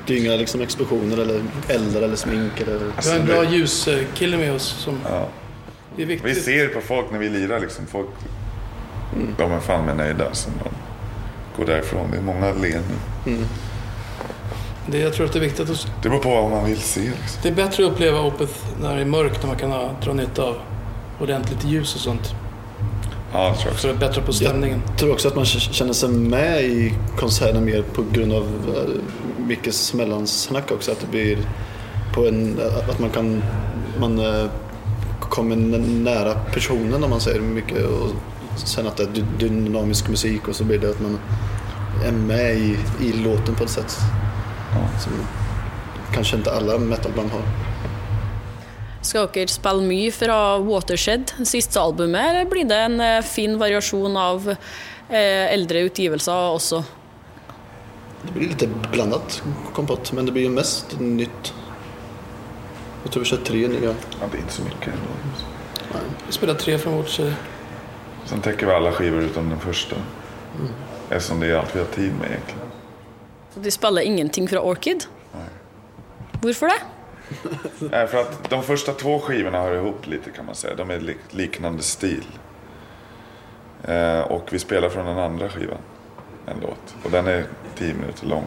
Det 0.07 0.15
är 0.15 0.19
inga 0.19 0.37
liksom 0.37 0.61
explosioner 0.61 1.17
eller 1.19 1.43
eldar 1.69 2.03
eller 2.03 2.17
smink 2.17 2.61
eller... 2.61 2.79
Vi 2.79 3.11
har 3.11 3.19
en 3.19 3.27
bra 3.27 3.45
ljuskille 3.45 4.37
med 4.37 4.53
oss 4.53 4.63
som 4.63 4.99
ja, 5.09 5.29
det 5.97 6.03
är 6.03 6.07
vi 6.07 6.15
viktigt. 6.15 6.45
ser 6.45 6.69
på 6.69 6.81
folk 6.81 7.11
när 7.13 7.19
vi 7.19 7.29
lirar 7.29 7.61
liksom. 7.61 7.87
Folk, 7.87 8.09
De 9.39 9.53
är 9.53 9.61
fan 9.61 9.85
med 9.87 9.97
nöjda 9.97 10.35
som 10.35 10.53
de 10.65 10.69
går 11.57 11.73
därifrån. 11.73 12.11
Det 12.11 12.17
är 12.17 12.23
många 12.23 12.53
leenden. 12.53 12.99
Det, 14.87 14.99
jag 14.99 15.13
tror 15.13 15.27
att 15.27 15.33
det 15.33 15.39
är 15.39 15.41
viktigt 15.41 15.71
att 15.71 15.87
Det 16.03 16.09
beror 16.09 16.21
på 16.21 16.29
vad 16.29 16.51
man 16.51 16.65
vill 16.65 16.81
se. 16.81 17.01
Liksom. 17.01 17.41
Det 17.43 17.49
är 17.49 17.53
bättre 17.55 17.87
att 17.87 17.93
uppleva 17.93 18.21
Opeth 18.21 18.53
när 18.83 18.97
det 18.97 19.03
är 19.03 19.07
mörkt, 19.07 19.43
när 19.43 19.49
man 19.49 19.59
kan 19.59 19.71
ha, 19.71 19.91
dra 20.05 20.13
nytta 20.13 20.43
av 20.43 20.57
ordentligt 21.21 21.65
ljus 21.65 21.95
och 21.95 22.01
sånt. 22.01 22.35
Ja, 23.33 23.39
det 23.49 23.55
tror 23.55 23.65
jag 23.65 23.73
också. 23.73 23.81
Så 23.81 23.87
det 23.87 23.93
är 23.95 23.99
bättre 24.09 24.23
på 24.23 24.33
stämningen. 24.33 24.83
Jag 24.89 24.99
tror 24.99 25.13
också 25.13 25.29
att 25.29 25.37
man 25.37 25.45
känner 25.45 25.93
sig 25.93 26.09
med 26.09 26.63
i 26.65 26.95
konserten 27.17 27.65
mer 27.65 27.83
på 27.83 28.05
grund 28.13 28.33
av 28.33 28.43
eh, 28.43 29.45
Mickes 29.47 29.95
mellansnack 29.95 30.71
också. 30.73 30.93
Att 30.93 31.01
det 31.01 31.07
blir 31.07 31.39
på 32.15 32.27
en, 32.27 32.61
att 32.91 32.99
man 32.99 33.11
kan, 33.11 33.43
man 34.01 34.19
eh, 34.19 34.51
kommer 35.21 35.57
nära 35.87 36.35
personen 36.35 37.05
om 37.05 37.11
man 37.11 37.21
säger 37.21 37.41
mycket 37.41 37.85
och 37.87 38.09
sen 38.57 38.87
att 38.87 38.97
det 38.97 39.03
är 39.03 39.07
dy- 39.09 39.25
dynamisk 39.49 40.09
musik 40.09 40.49
och 40.49 40.57
så 40.57 40.65
blir 40.65 40.79
det 40.79 40.91
att 40.91 41.01
man 41.01 41.19
är 42.07 42.13
med 42.13 42.55
i, 42.57 42.77
i 43.01 43.13
låten 43.13 43.55
på 43.55 43.65
ett 43.65 43.71
sätt 43.71 43.97
som 45.01 45.13
kanske 46.15 46.37
inte 46.37 46.53
alla 46.53 46.79
metalband 46.79 47.31
har. 47.31 47.43
Skal 49.03 49.27
dere 49.35 49.51
spille 49.51 49.83
mye 49.83 50.11
fra 50.15 50.59
Watershed, 50.63 51.33
siste 51.45 51.81
albumet, 51.81 52.23
eller 52.31 52.51
blir 52.51 52.65
det 52.71 52.77
en 52.77 53.01
eh, 53.01 53.23
fin 53.23 53.59
variasjon 53.59 54.17
av 54.17 54.51
eh, 54.51 55.53
eldre 55.53 55.81
utgivelser 55.89 56.55
også? 56.55 56.85
Det 58.23 58.33
blir 58.33 58.49
lite 58.49 58.69
blandat 58.93 59.43
kompott 59.75 60.13
men 60.13 60.27
det 60.27 60.33
blir 60.33 60.43
ju 60.43 60.51
mest 60.51 61.01
nytt. 61.01 61.55
Jag 63.03 63.13
tror 63.13 63.23
vi 63.23 63.29
kör 63.29 63.37
tre 63.37 63.69
nya. 63.69 63.95
Ja, 64.21 64.27
det 64.31 64.37
är 64.37 64.41
inte 64.41 64.53
så 64.53 64.63
mycket 64.63 64.87
ändå. 64.87 66.03
Vi 66.27 66.33
spelar 66.33 66.55
tre 66.55 66.79
från 66.79 66.97
vårt 66.97 67.09
tjej. 67.09 67.33
Sen 68.25 68.41
täcker 68.41 68.67
vi 68.67 68.73
alla 68.73 68.93
skivor 68.93 69.21
utom 69.21 69.49
den 69.49 69.61
första. 69.61 69.97
Eftersom 71.11 71.41
det 71.41 71.47
är 71.47 71.57
allt 71.57 71.77
vi 71.77 71.79
har 71.79 71.87
tid 71.87 72.13
med 72.21 72.31
egentligen. 72.31 72.72
Så 73.55 73.61
De 73.61 73.71
spiller 73.71 74.03
ingenting 74.03 74.49
fra 74.49 74.61
Orchid? 74.61 75.05
Hvorfor 76.41 76.67
det? 76.67 76.83
Nej, 77.91 78.07
för 78.07 78.21
att 78.21 78.51
de 78.51 78.63
första 78.63 78.93
två 78.93 79.19
skivorna 79.21 79.61
hör 79.63 79.75
ihop 79.75 80.07
lite 80.07 80.31
kan 80.31 80.47
man 80.47 80.55
säga. 80.55 80.75
De 80.75 80.91
är 80.91 81.01
lik- 81.01 81.17
liknande 81.31 81.83
stil. 81.83 82.25
Eh, 83.85 84.21
och 84.21 84.49
vi 84.53 84.59
spelar 84.59 84.89
från 84.89 85.07
den 85.07 85.19
andra 85.19 85.49
skivan 85.49 85.79
en 86.47 86.61
låt. 86.63 86.95
Och 87.05 87.11
den 87.11 87.27
är 87.27 87.45
tio 87.75 87.95
minuter 87.95 88.27
lång. 88.27 88.45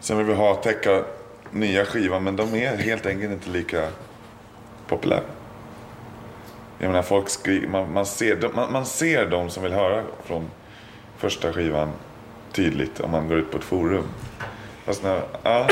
Sen 0.00 0.16
vill 0.18 0.26
vi 0.26 0.34
ha 0.34 0.54
täcka 0.54 1.04
nya 1.50 1.84
skivan 1.84 2.24
men 2.24 2.36
de 2.36 2.54
är 2.54 2.76
helt 2.76 3.06
enkelt 3.06 3.32
inte 3.32 3.50
lika 3.50 3.88
populära. 4.88 5.20
Jag 6.78 6.88
menar 6.88 7.02
folk 7.02 7.28
skriver, 7.28 7.68
man, 7.68 7.92
man, 7.92 8.06
ser, 8.06 8.36
de- 8.36 8.54
man, 8.54 8.72
man 8.72 8.86
ser 8.86 9.26
de 9.26 9.50
som 9.50 9.62
vill 9.62 9.72
höra 9.72 10.02
från 10.24 10.50
första 11.16 11.52
skivan 11.52 11.92
tydligt 12.58 13.00
om 13.00 13.10
man 13.10 13.28
går 13.28 13.38
ut 13.38 13.50
på 13.50 13.58
ett 13.58 13.64
forum. 13.64 14.04
Fast 14.84 15.02
när, 15.02 15.22
ja, 15.42 15.68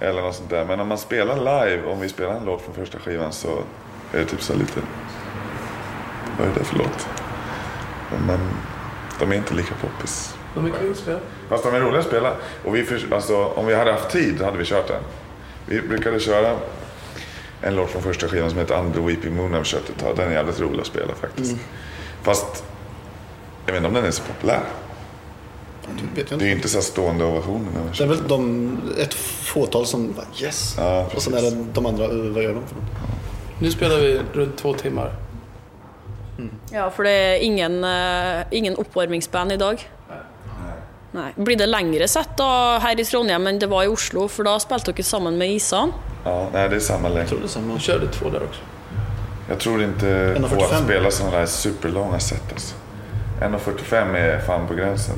eller 0.00 0.22
något 0.22 0.34
sånt 0.34 0.50
där. 0.50 0.64
Men 0.64 0.80
om 0.80 0.88
man 0.88 0.98
spelar 0.98 1.36
live, 1.36 1.86
om 1.86 2.00
vi 2.00 2.08
spelar 2.08 2.34
en 2.34 2.44
låt 2.44 2.62
från 2.62 2.74
första 2.74 2.98
skivan 2.98 3.32
så 3.32 3.48
är 4.12 4.18
det 4.18 4.24
typ 4.24 4.42
så 4.42 4.54
lite... 4.54 4.80
Vad 6.38 6.48
är 6.48 6.54
det 6.58 6.64
för 6.64 6.78
låt? 6.78 7.08
Men 8.26 8.38
de 9.20 9.32
är 9.32 9.36
inte 9.36 9.54
lika 9.54 9.74
poppis. 9.74 10.34
De 10.54 10.66
är 10.66 10.70
kul 10.70 10.90
att 10.90 10.96
spela. 10.96 11.18
Fast 11.48 11.64
de 11.64 11.74
är 11.74 11.80
roliga 11.80 12.00
att 12.00 12.06
spela. 12.06 12.32
Och 12.64 12.76
vi, 12.76 12.84
för, 12.84 13.14
alltså, 13.14 13.44
om 13.44 13.66
vi 13.66 13.74
hade 13.74 13.92
haft 13.92 14.10
tid 14.10 14.42
hade 14.42 14.58
vi 14.58 14.64
kört 14.64 14.88
den. 14.88 15.02
Vi 15.66 15.80
brukade 15.80 16.20
köra 16.20 16.56
en 17.62 17.76
låt 17.76 17.90
från 17.90 18.02
första 18.02 18.28
skivan 18.28 18.50
som 18.50 18.58
heter 18.58 18.80
Under 18.80 19.00
Weeping 19.00 19.36
Moon 19.36 19.52
har 19.52 19.58
vi 19.58 19.64
kört 19.64 19.88
ett 19.88 19.98
tag. 19.98 20.16
Den 20.16 20.28
är 20.28 20.32
jävligt 20.32 20.60
rolig 20.60 20.80
att 20.80 20.86
spela 20.86 21.14
faktiskt. 21.14 21.56
Fast 22.22 22.64
jag 23.66 23.72
vet 23.72 23.76
inte 23.76 23.88
om 23.88 23.94
den 23.94 24.04
är 24.04 24.10
så 24.10 24.22
populär. 24.22 24.62
Det 26.14 26.30
jag 26.30 26.38
Det 26.38 26.48
är 26.48 26.52
inte. 26.52 26.68
så 26.68 26.76
här 26.76 26.82
stående 26.82 27.24
ovationer. 27.24 27.68
vi 27.92 27.98
Det 27.98 28.04
är 28.04 28.08
väl 28.08 28.28
de, 28.28 28.80
ett 28.98 29.14
fåtal 29.14 29.86
som 29.86 30.12
bara 30.12 30.26
yes. 30.42 30.74
Ja, 30.78 31.06
och 31.16 31.22
sen 31.22 31.34
är 31.34 31.42
det 31.42 31.64
de 31.72 31.86
andra, 31.86 32.08
"Uh, 32.08 32.32
vad 32.34 32.42
gör 32.42 32.54
de 32.54 32.66
för 32.66 32.74
något? 32.74 32.84
Nu 33.58 33.70
spelar 33.70 33.96
vi 33.96 34.20
runt 34.32 34.56
två 34.56 34.74
timmar. 34.74 35.12
Ja, 36.72 36.90
for 36.90 37.02
det 37.04 37.10
er 37.10 37.38
ingen, 37.38 37.84
eh, 37.84 38.44
ingen 38.50 38.76
oppvarmingsband 38.76 39.52
i 39.52 39.56
dag? 39.56 39.88
Nei. 41.12 41.32
Blir 41.36 41.56
det 41.56 41.66
lengre 41.66 42.08
sett 42.08 42.36
da 42.36 42.78
her 42.82 43.00
i 43.00 43.04
Trondheim 43.04 43.46
enn 43.46 43.58
det 43.58 43.66
var 43.66 43.84
i 43.84 43.86
Oslo? 43.86 44.28
For 44.28 44.44
da 44.44 44.58
spilte 44.60 44.92
dere 44.92 45.02
sammen 45.02 45.38
med 45.38 45.52
Isan. 45.52 45.92
Ja, 46.24 46.48
nej, 46.52 46.68
det 46.68 46.76
är 46.76 46.80
samma 46.80 47.08
längd. 47.08 47.20
Jag 47.20 47.28
tror 47.28 47.38
det 47.38 47.46
är 47.46 47.48
samma. 47.48 47.72
De 47.74 47.78
körde 47.80 48.06
två 48.08 48.30
där 48.30 48.42
också. 48.42 48.60
Jag 49.48 49.58
tror 49.60 49.82
inte 49.82 50.06
1,45. 50.06 50.56
på 50.56 50.64
att 50.64 50.84
spela 50.84 51.10
sådana 51.10 51.36
där 51.38 51.46
superlånga 51.46 52.18
set 52.20 52.52
alltså. 52.52 52.74
1.45 53.40 54.14
är 54.16 54.38
fan 54.40 54.66
på 54.68 54.74
gränsen. 54.74 55.14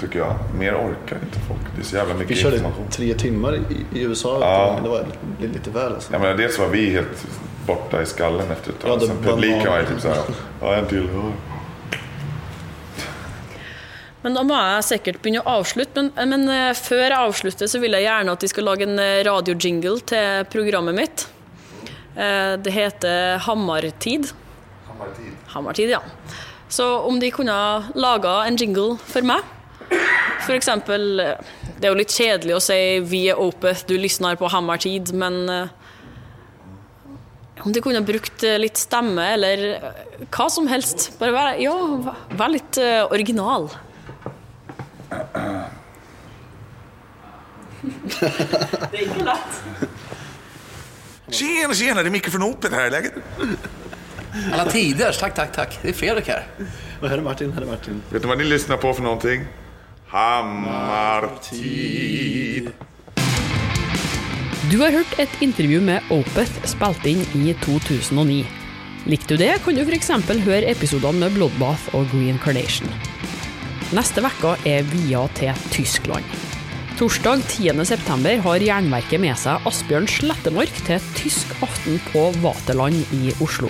Tycker 0.00 0.18
jag. 0.18 0.34
Mer 0.58 0.74
orkar 0.74 1.18
inte 1.22 1.38
folk. 1.48 1.60
Det 1.76 1.82
är 1.82 1.84
så 1.84 1.96
jävla 1.96 2.14
mycket 2.14 2.30
Vi 2.36 2.40
körde 2.42 2.56
information. 2.56 2.86
tre 2.90 3.14
timmar 3.14 3.54
i, 3.56 3.98
i 3.98 4.02
USA. 4.02 4.38
Ja. 4.40 4.80
Det 4.82 4.88
var 4.88 5.04
lite, 5.40 5.52
lite 5.58 5.70
väl 5.70 5.92
alltså. 5.94 6.12
Jag 6.12 6.20
menar, 6.20 6.34
dels 6.34 6.58
var 6.58 6.68
vi 6.68 6.90
helt 6.90 7.26
borta 7.66 8.02
i 8.02 8.06
skallen 8.06 8.50
efter 8.50 8.70
ett 8.70 8.80
tag. 8.80 8.90
Ja, 8.90 8.96
det 8.96 9.06
Sen 9.06 9.16
publiken 9.22 9.70
var 9.72 9.78
ju 9.80 9.86
typ 9.86 10.00
såhär, 10.00 10.18
ja 10.60 10.74
en 10.74 10.86
till. 10.86 11.08
Ja. 11.14 11.30
Men 14.24 14.34
da 14.38 14.42
må 14.46 14.56
jeg 14.56 14.84
sikkert 14.88 15.18
begynne 15.22 15.42
å 15.44 15.58
avslutte. 15.60 16.06
Men, 16.16 16.30
men 16.32 16.48
eh, 16.48 16.70
før 16.78 17.02
jeg 17.04 17.18
avslutter, 17.18 17.68
så 17.68 17.80
vil 17.82 17.92
jeg 17.98 18.06
gjerne 18.06 18.32
at 18.32 18.40
de 18.44 18.48
skal 18.48 18.64
lage 18.70 18.86
en 18.86 18.98
eh, 19.02 19.20
radiojingle 19.26 19.98
til 20.08 20.46
programmet 20.52 20.96
mitt. 20.96 21.26
Eh, 22.16 22.54
Det 22.64 22.72
heter 22.72 23.36
Hammartid. 23.44 24.30
Hammartid, 25.52 25.90
ja. 25.92 26.00
Så 26.68 26.86
om 27.04 27.18
de 27.20 27.28
kunne 27.30 27.54
laga 27.94 28.38
en 28.48 28.56
jingle 28.56 28.96
for 29.04 29.22
meg 29.28 29.44
For 30.44 30.54
eksempel 30.54 31.20
eh, 31.20 31.38
Det 31.78 31.88
er 31.88 31.92
jo 31.92 31.98
litt 31.98 32.12
kjedelig 32.12 32.54
å 32.56 32.60
si 32.62 32.76
'Vi 33.00 33.22
er 33.32 33.40
Opeth, 33.40 33.86
du 33.88 33.96
lysner 33.98 34.36
på 34.36 34.48
Hammartid', 34.52 35.12
men 35.12 35.48
eh, 35.48 35.68
om 37.64 37.72
de 37.72 37.80
kunne 37.80 38.02
brukt 38.04 38.44
eh, 38.44 38.58
litt 38.60 38.76
stemme, 38.76 39.24
eller 39.36 39.64
eh, 39.74 40.26
hva 40.28 40.48
som 40.52 40.68
helst. 40.68 41.12
Bare 41.20 41.32
vær, 41.32 41.54
ja, 41.62 41.74
vær 42.36 42.52
litt 42.52 42.78
eh, 42.80 43.04
original. 43.10 43.70
Det 48.20 48.98
är 48.98 49.02
inte 49.02 49.24
lätt. 49.24 49.62
Tjena, 51.28 51.74
tjena, 51.74 52.02
det 52.02 52.08
är 52.08 52.10
Micke 52.10 52.30
från 52.30 52.42
Opet 52.42 52.72
här. 52.72 52.90
Läget? 52.90 53.12
Alla 54.52 54.70
tiders, 54.70 55.18
tack, 55.18 55.34
tack, 55.34 55.52
tack. 55.52 55.78
Det 55.82 55.88
är 55.88 55.92
Fredrik 55.92 56.28
här. 56.28 56.46
Och 57.00 57.08
här 57.08 57.18
är 57.18 57.22
Martin, 57.22 57.52
här 57.52 57.62
är 57.62 57.66
Martin. 57.66 58.02
Vet 58.10 58.22
du 58.22 58.28
vad 58.28 58.38
ni 58.38 58.44
lyssnar 58.44 58.76
på 58.76 58.94
för 58.94 59.02
någonting? 59.02 59.44
Hammartid. 60.14 61.58
Du 64.70 64.76
har 64.78 64.94
hørt 64.94 65.16
et 65.18 65.32
intervju 65.42 65.80
med 65.82 66.06
Opeth 66.14 66.54
spilt 66.70 67.02
inn 67.10 67.24
i 67.34 67.50
2009. 67.64 68.46
Likte 69.10 69.34
du 69.34 69.40
det, 69.42 69.58
kan 69.64 69.74
du 69.74 69.82
f.eks. 69.82 70.10
høre 70.46 70.70
episodene 70.70 71.18
med 71.24 71.34
Bloodbath 71.34 71.90
og 71.98 72.06
Green 72.14 72.38
Carnation. 72.38 72.86
Neste 73.90 74.22
uke 74.22 74.54
er 74.70 74.86
via 74.94 75.26
til 75.34 75.50
Tyskland. 75.74 76.24
Torsdag 76.94 77.42
10.9 77.50 78.38
har 78.46 78.62
Jernverket 78.70 79.18
med 79.18 79.34
seg 79.34 79.66
Asbjørn 79.66 80.06
Slettemark 80.06 80.74
til 80.86 81.02
tysk 81.18 81.46
aften 81.58 81.98
på 82.12 82.30
Vaterland 82.38 83.02
i 83.18 83.34
Oslo. 83.42 83.66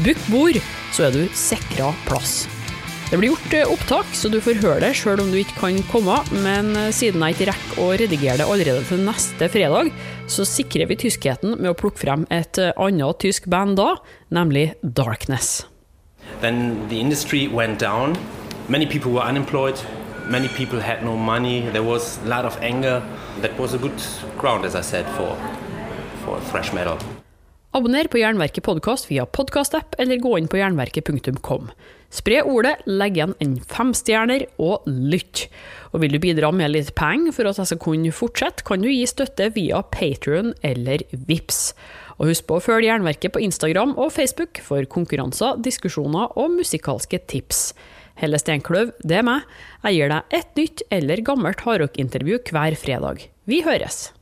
Book 0.00 0.20
bord, 0.32 0.56
så 0.96 1.00
er 1.10 1.12
du 1.12 1.28
sikra 1.36 1.92
plass. 2.08 2.63
Det 3.10 3.18
blir 3.20 3.30
gjort 3.30 3.52
eh, 3.52 3.68
opptak, 3.68 4.14
så 4.16 4.30
du 4.32 4.38
får 4.42 4.62
høre 4.62 4.80
det 4.82 4.94
sjøl 4.96 5.20
om 5.22 5.28
du 5.30 5.36
ikke 5.38 5.58
kan 5.60 5.76
komme, 5.90 6.16
men 6.44 6.72
eh, 6.78 6.90
siden 6.94 7.22
jeg 7.22 7.36
ikke 7.36 7.48
rekker 7.50 7.82
å 7.84 7.88
redigere 8.00 8.38
det 8.40 8.46
allerede 8.48 8.84
til 8.88 9.04
neste 9.04 9.48
fredag, 9.52 9.90
så 10.26 10.46
sikrer 10.48 10.88
vi 10.90 10.96
tyskheten 11.04 11.58
med 11.58 11.70
å 11.70 11.76
plukke 11.78 12.00
frem 12.00 12.24
et 12.32 12.58
eh, 12.58 12.72
annet 12.80 13.20
tysk 13.22 13.50
band 13.52 13.76
da, 13.78 13.90
nemlig 14.34 14.70
Darkness. 14.82 15.66
Then 16.40 16.88
the 16.88 16.98
industry 16.98 17.46
went 17.46 17.78
down. 17.78 18.16
Many 18.68 18.86
people 18.86 19.12
were 19.12 19.28
unemployed. 19.28 19.78
Many 20.26 20.48
people 20.48 20.80
had 20.80 21.04
no 21.04 21.16
money. 21.16 21.68
There 21.72 21.84
was 21.84 22.18
a 22.24 22.28
lot 22.28 22.48
of 22.48 22.56
anger. 22.62 23.02
That 23.42 23.58
was 23.60 23.74
a 23.74 23.78
good 23.78 24.00
ground, 24.40 24.64
as 24.64 24.74
I 24.74 24.82
said, 24.82 25.04
for 25.18 25.36
for 26.24 26.40
thrash 26.50 26.72
metal. 26.72 26.98
Abonner 27.70 28.06
på 28.06 28.18
Jernverket 28.18 28.64
podkast 28.64 29.10
via 29.10 29.26
podkastapp, 29.26 29.96
eller 29.98 30.16
gå 30.22 30.38
inn 30.38 30.48
på 30.48 30.60
jernverket.kom. 30.60 31.70
Spre 32.14 32.44
ordet, 32.46 32.76
legg 32.86 33.16
igjen 33.18 33.34
en 33.42 33.56
femstjerner, 33.58 34.46
og 34.62 34.86
lytt. 34.86 35.48
Og 35.90 36.04
vil 36.04 36.14
du 36.14 36.20
bidra 36.22 36.52
med 36.54 36.70
litt 36.70 36.92
penger 36.98 37.34
for 37.34 37.50
at 37.50 37.58
jeg 37.58 37.72
skal 37.72 37.82
kunne 37.82 38.14
fortsette, 38.14 38.62
kan 38.66 38.82
du 38.84 38.90
gi 38.90 39.02
støtte 39.10 39.50
via 39.56 39.82
Patrion 39.94 40.52
eller 40.62 41.02
Vips. 41.26 41.72
Og 42.20 42.30
husk 42.30 42.46
på 42.46 42.60
å 42.60 42.62
følge 42.62 42.92
Jernverket 42.92 43.34
på 43.34 43.42
Instagram 43.42 43.96
og 43.98 44.12
Facebook 44.14 44.62
for 44.62 44.86
konkurranser, 44.86 45.58
diskusjoner 45.66 46.38
og 46.38 46.54
musikalske 46.54 47.18
tips. 47.30 47.72
Helle 48.20 48.38
Steinkløv, 48.38 48.94
det 49.02 49.18
er 49.18 49.26
meg. 49.26 49.46
Jeg 49.82 49.98
gir 49.98 50.14
deg 50.14 50.38
et 50.38 50.60
nytt 50.60 50.84
eller 50.94 51.26
gammelt 51.26 51.66
hardrockintervju 51.66 52.44
hver 52.52 52.78
fredag. 52.78 53.26
Vi 53.50 53.64
høres! 53.66 54.13